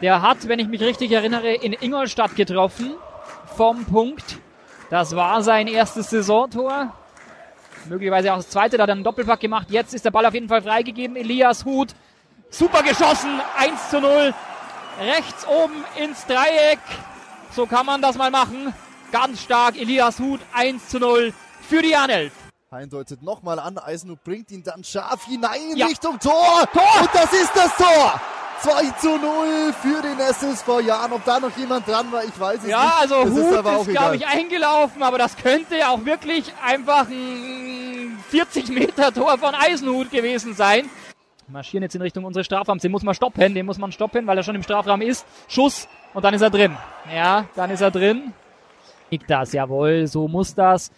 Der 0.00 0.22
hat, 0.22 0.48
wenn 0.48 0.58
ich 0.58 0.68
mich 0.68 0.80
richtig 0.80 1.12
erinnere, 1.12 1.52
in 1.52 1.72
Ingolstadt 1.72 2.34
getroffen. 2.34 2.94
Vom 3.56 3.84
Punkt. 3.84 4.38
Das 4.90 5.16
war 5.16 5.42
sein 5.42 5.66
erstes 5.66 6.10
Saisontor. 6.10 6.92
Möglicherweise 7.88 8.32
auch 8.32 8.36
das 8.36 8.50
zweite, 8.50 8.76
da 8.76 8.84
hat 8.84 8.90
er 8.90 8.94
einen 8.94 9.04
Doppelpack 9.04 9.40
gemacht. 9.40 9.68
Jetzt 9.70 9.94
ist 9.94 10.04
der 10.04 10.10
Ball 10.10 10.26
auf 10.26 10.34
jeden 10.34 10.48
Fall 10.48 10.62
freigegeben. 10.62 11.16
Elias 11.16 11.64
Huth. 11.64 11.94
Super 12.50 12.82
geschossen. 12.82 13.40
1 13.58 13.90
zu 13.90 14.00
0. 14.00 14.34
Rechts 15.00 15.46
oben 15.46 15.84
ins 16.02 16.26
Dreieck. 16.26 16.78
So 17.52 17.66
kann 17.66 17.86
man 17.86 18.00
das 18.02 18.16
mal 18.16 18.30
machen. 18.30 18.72
Ganz 19.12 19.42
stark. 19.42 19.76
Elias 19.76 20.18
Huth. 20.18 20.40
1 20.52 20.88
zu 20.88 20.98
0 20.98 21.32
für 21.60 21.82
die 21.82 21.94
Anelf. 21.96 22.32
Hein 22.70 22.90
deutet 22.90 23.22
nochmal 23.22 23.60
an, 23.60 23.78
Eisenhut 23.78 24.22
bringt 24.24 24.50
ihn 24.50 24.62
dann 24.62 24.82
scharf 24.82 25.24
hinein 25.26 25.70
in 25.70 25.76
Ja. 25.76 25.86
Richtung 25.86 26.18
Tor. 26.18 26.66
Tor! 26.72 27.00
Und 27.00 27.10
das 27.14 27.32
ist 27.32 27.52
das 27.54 27.76
Tor. 27.76 28.20
2 28.60 28.90
zu 28.98 29.16
0 29.18 29.72
für 29.80 30.02
den 30.02 30.18
SSV 30.18 30.80
Jahren. 30.84 31.12
Ob 31.12 31.24
da 31.24 31.38
noch 31.38 31.56
jemand 31.56 31.86
dran 31.86 32.10
war, 32.10 32.24
ich 32.24 32.38
weiß 32.38 32.56
es 32.56 32.62
nicht. 32.64 32.72
Ja, 32.72 32.94
also 33.00 33.22
das 33.22 33.30
Hut 33.30 33.38
ist 33.38 33.88
ist, 33.88 33.94
glaube 33.96 34.16
ich, 34.16 34.26
eingelaufen, 34.26 35.02
aber 35.02 35.18
das 35.18 35.36
könnte 35.36 35.88
auch 35.88 36.04
wirklich 36.04 36.52
einfach 36.64 37.06
ein 37.08 38.18
40 38.30 38.68
Meter 38.70 39.12
Tor 39.12 39.38
von 39.38 39.54
Eisenhut 39.54 40.10
gewesen 40.10 40.54
sein. 40.54 40.90
Marschieren 41.48 41.84
jetzt 41.84 41.94
in 41.94 42.02
Richtung 42.02 42.24
unseres 42.24 42.46
Strafraums. 42.46 42.82
Den 42.82 42.90
muss 42.90 43.04
man 43.04 43.14
stoppen, 43.14 43.54
den 43.54 43.64
muss 43.66 43.78
man 43.78 43.92
stoppen, 43.92 44.26
weil 44.26 44.36
er 44.36 44.42
schon 44.42 44.56
im 44.56 44.64
Strafraum 44.64 45.00
ist. 45.02 45.24
Schuss 45.46 45.86
und 46.14 46.24
dann 46.24 46.34
ist 46.34 46.42
er 46.42 46.50
drin. 46.50 46.76
Ja, 47.14 47.44
dann 47.54 47.70
ist 47.70 47.80
er 47.80 47.92
drin. 47.92 48.32
Liegt 49.10 49.30
das, 49.30 49.52
jawohl, 49.52 50.06
so 50.06 50.28
muss 50.28 50.54
das. 50.54 50.90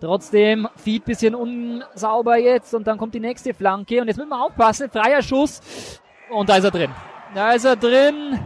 Trotzdem, 0.00 0.68
Feed 0.76 1.04
bisschen 1.04 1.34
unsauber 1.34 2.36
jetzt 2.36 2.74
und 2.74 2.86
dann 2.86 2.98
kommt 2.98 3.14
die 3.14 3.20
nächste 3.20 3.54
Flanke 3.54 4.00
und 4.00 4.08
jetzt 4.08 4.18
müssen 4.18 4.28
wir 4.28 4.44
aufpassen, 4.44 4.90
freier 4.90 5.22
Schuss 5.22 6.00
und 6.30 6.48
da 6.48 6.56
ist 6.56 6.64
er 6.64 6.70
drin. 6.70 6.90
Da 7.34 7.52
ist 7.52 7.64
er 7.64 7.76
drin. 7.76 8.38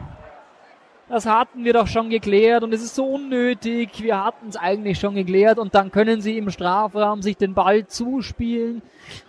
Das 1.08 1.26
hatten 1.26 1.64
wir 1.64 1.72
doch 1.72 1.88
schon 1.88 2.08
geklärt 2.08 2.62
und 2.62 2.72
es 2.72 2.82
ist 2.84 2.94
so 2.94 3.04
unnötig. 3.04 4.00
Wir 4.00 4.24
hatten 4.24 4.48
es 4.48 4.56
eigentlich 4.56 5.00
schon 5.00 5.16
geklärt 5.16 5.58
und 5.58 5.74
dann 5.74 5.90
können 5.90 6.20
sie 6.20 6.38
im 6.38 6.50
Strafraum 6.50 7.20
sich 7.20 7.36
den 7.36 7.52
Ball 7.52 7.84
zuspielen. 7.88 8.80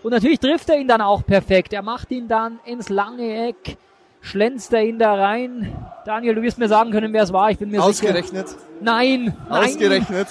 Und 0.03 0.12
natürlich 0.12 0.39
trifft 0.39 0.69
er 0.69 0.77
ihn 0.77 0.88
dann 0.88 1.01
auch 1.01 1.25
perfekt. 1.25 1.74
Er 1.74 1.81
macht 1.81 2.12
ihn 2.12 2.27
dann 2.27 2.60
ins 2.65 2.89
lange 2.89 3.48
Eck, 3.48 3.77
schlänzt 4.21 4.71
er 4.73 4.83
ihn 4.83 4.99
da 4.99 5.13
rein. 5.15 5.75
Daniel, 6.05 6.35
du 6.35 6.41
wirst 6.41 6.57
mir 6.57 6.67
sagen 6.67 6.91
können, 6.91 7.11
wer 7.13 7.23
es 7.23 7.33
war. 7.33 7.51
Ich 7.51 7.57
bin 7.57 7.69
mir 7.69 7.77
sicher. 7.77 7.89
Ausgerechnet. 7.89 8.47
Nein, 8.79 9.35
nein. 9.49 9.63
Ausgerechnet. 9.65 10.27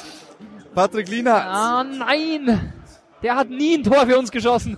Patrick 0.75 1.09
Lienhardt. 1.09 1.47
Ah, 1.47 1.85
nein. 1.85 2.73
Der 3.23 3.37
hat 3.37 3.51
nie 3.51 3.77
ein 3.79 3.85
Tor 3.85 4.07
für 4.07 4.19
uns 4.19 4.31
geschossen. 4.31 4.77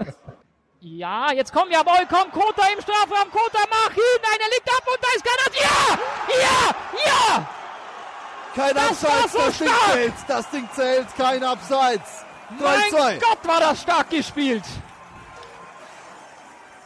ja, 0.80 1.32
jetzt 1.32 1.52
komm, 1.52 1.70
jawohl, 1.70 2.06
komm, 2.08 2.30
Kota 2.32 2.62
im 2.74 2.80
Strafraum, 2.82 3.30
Kota, 3.30 3.60
mach 3.70 3.94
ihn, 3.94 4.22
einer 4.32 4.48
liegt 4.50 4.68
ab 4.68 4.84
und 4.86 4.98
da 5.00 5.08
ist 5.16 5.24
Granat. 5.24 5.54
Ja, 5.60 5.98
ja, 6.42 6.74
ja. 7.06 7.48
Kein 8.54 8.74
Das 8.74 9.04
Abseits, 9.04 9.32
so 9.32 9.38
das 9.38 9.58
Ding 9.58 9.68
stark. 9.68 9.92
zählt. 9.92 10.12
Das 10.28 10.50
Ding 10.50 10.68
zählt, 10.74 11.06
kein 11.16 11.44
Abseits. 11.44 12.24
3-2. 12.60 12.62
Mein 12.62 13.18
Gott, 13.20 13.38
war 13.48 13.60
das 13.60 13.80
stark 13.82 14.10
gespielt. 14.10 14.64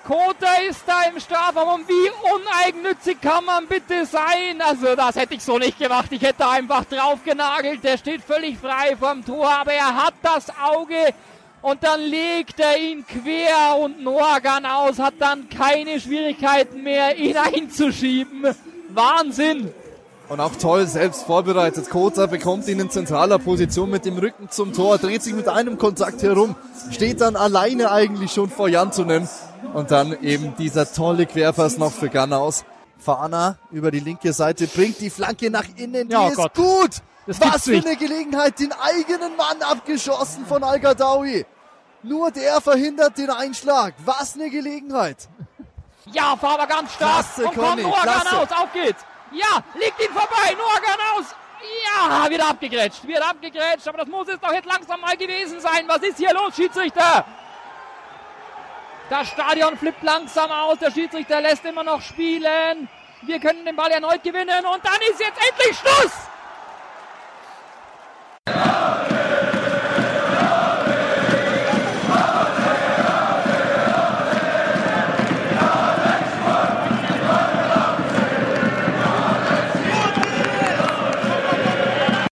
Kota 0.06 0.46
ist 0.68 0.84
da 0.86 1.10
im 1.12 1.18
Strafraum 1.18 1.80
und 1.80 1.88
wie 1.88 2.10
uneigennützig 2.32 3.20
kann 3.20 3.44
man 3.44 3.66
bitte 3.66 4.06
sein? 4.06 4.60
Also 4.64 4.94
das 4.94 5.16
hätte 5.16 5.34
ich 5.34 5.42
so 5.42 5.58
nicht 5.58 5.80
gemacht. 5.80 6.06
Ich 6.12 6.22
hätte 6.22 6.46
einfach 6.46 6.84
drauf 6.84 7.24
genagelt. 7.24 7.82
Der 7.82 7.98
steht 7.98 8.22
völlig 8.22 8.56
frei 8.56 8.96
vom 8.96 9.24
Tor, 9.24 9.48
aber 9.48 9.72
er 9.72 9.96
hat 9.96 10.14
das 10.22 10.46
Auge 10.62 11.12
und 11.60 11.82
dann 11.82 12.00
legt 12.00 12.60
er 12.60 12.78
ihn 12.78 13.04
quer 13.04 13.76
und 13.80 14.00
Norgan 14.00 14.64
aus, 14.64 15.00
hat 15.00 15.14
dann 15.18 15.48
keine 15.48 15.98
Schwierigkeiten 15.98 16.84
mehr, 16.84 17.16
ihn 17.16 17.36
einzuschieben. 17.54 18.46
Wahnsinn. 18.90 19.74
Und 20.28 20.38
auch 20.38 20.54
toll 20.54 20.86
selbst 20.86 21.24
vorbereitet. 21.24 21.90
Kota 21.90 22.26
bekommt 22.26 22.68
ihn 22.68 22.78
in 22.78 22.90
zentraler 22.90 23.40
Position 23.40 23.90
mit 23.90 24.04
dem 24.04 24.18
Rücken 24.18 24.50
zum 24.50 24.72
Tor, 24.72 24.98
dreht 24.98 25.24
sich 25.24 25.34
mit 25.34 25.48
einem 25.48 25.78
Kontakt 25.78 26.22
herum, 26.22 26.54
steht 26.92 27.20
dann 27.20 27.34
alleine 27.34 27.90
eigentlich 27.90 28.32
schon 28.32 28.50
vor 28.50 28.68
Jantunen. 28.68 29.28
Und 29.74 29.90
dann 29.90 30.22
eben 30.22 30.54
dieser 30.56 30.90
tolle 30.92 31.26
Querpass 31.26 31.76
noch 31.78 31.92
für 31.92 32.08
Ganaus. 32.08 32.64
Fahner 32.98 33.58
über 33.70 33.90
die 33.90 34.00
linke 34.00 34.32
Seite 34.32 34.66
bringt 34.66 35.00
die 35.00 35.10
Flanke 35.10 35.50
nach 35.50 35.64
innen, 35.76 36.08
die 36.08 36.12
Ja, 36.14 36.26
oh 36.26 36.28
ist 36.28 36.36
Gott. 36.36 36.54
gut. 36.54 36.90
Das 37.26 37.40
Was 37.40 37.64
für 37.64 37.72
nicht. 37.72 37.86
eine 37.86 37.96
Gelegenheit, 37.96 38.58
den 38.58 38.72
eigenen 38.72 39.36
Mann 39.36 39.60
abgeschossen 39.62 40.46
von 40.46 40.62
Al-Gadawi. 40.62 41.44
Nur 42.02 42.30
der 42.30 42.60
verhindert 42.60 43.18
den 43.18 43.30
Einschlag. 43.30 43.94
Was 44.04 44.34
eine 44.34 44.48
Gelegenheit. 44.48 45.28
Ja, 46.12 46.36
Faber 46.36 46.66
ganz 46.68 46.92
stark. 46.94 47.10
Klasse, 47.34 47.44
und 47.48 47.54
kommt 47.56 47.82
Conny, 47.82 47.82
klasse. 48.02 48.38
aus. 48.38 48.48
Auf 48.52 48.72
geht's. 48.72 49.04
Ja, 49.32 49.62
liegt 49.74 50.00
ihn 50.00 50.12
vorbei. 50.14 50.52
Norgan 50.56 51.00
aus. 51.18 51.24
Ja, 51.84 52.30
wird 52.30 52.48
abgegrätscht. 52.48 53.06
Wird 53.06 53.22
abgegrätscht. 53.28 53.88
Aber 53.88 53.98
das 53.98 54.08
muss 54.08 54.28
es 54.28 54.38
doch 54.40 54.52
jetzt 54.52 54.66
langsam 54.66 55.00
mal 55.00 55.16
gewesen 55.16 55.58
sein. 55.60 55.82
Was 55.88 55.98
ist 55.98 56.18
hier 56.18 56.32
los, 56.32 56.54
Schiedsrichter? 56.54 57.24
Das 59.08 59.28
Stadion 59.28 59.76
flippt 59.76 60.02
langsam 60.02 60.50
aus. 60.50 60.78
Der 60.78 60.90
Schiedsrichter 60.90 61.40
lässt 61.40 61.64
immer 61.64 61.84
noch 61.84 62.02
spielen. 62.02 62.88
Wir 63.22 63.38
können 63.38 63.64
den 63.64 63.76
Ball 63.76 63.90
erneut 63.90 64.22
gewinnen. 64.22 64.64
Und 64.66 64.84
dann 64.84 65.00
ist 65.10 65.20
jetzt 65.20 65.38
endlich 65.48 65.78
Schluss! 65.78 66.12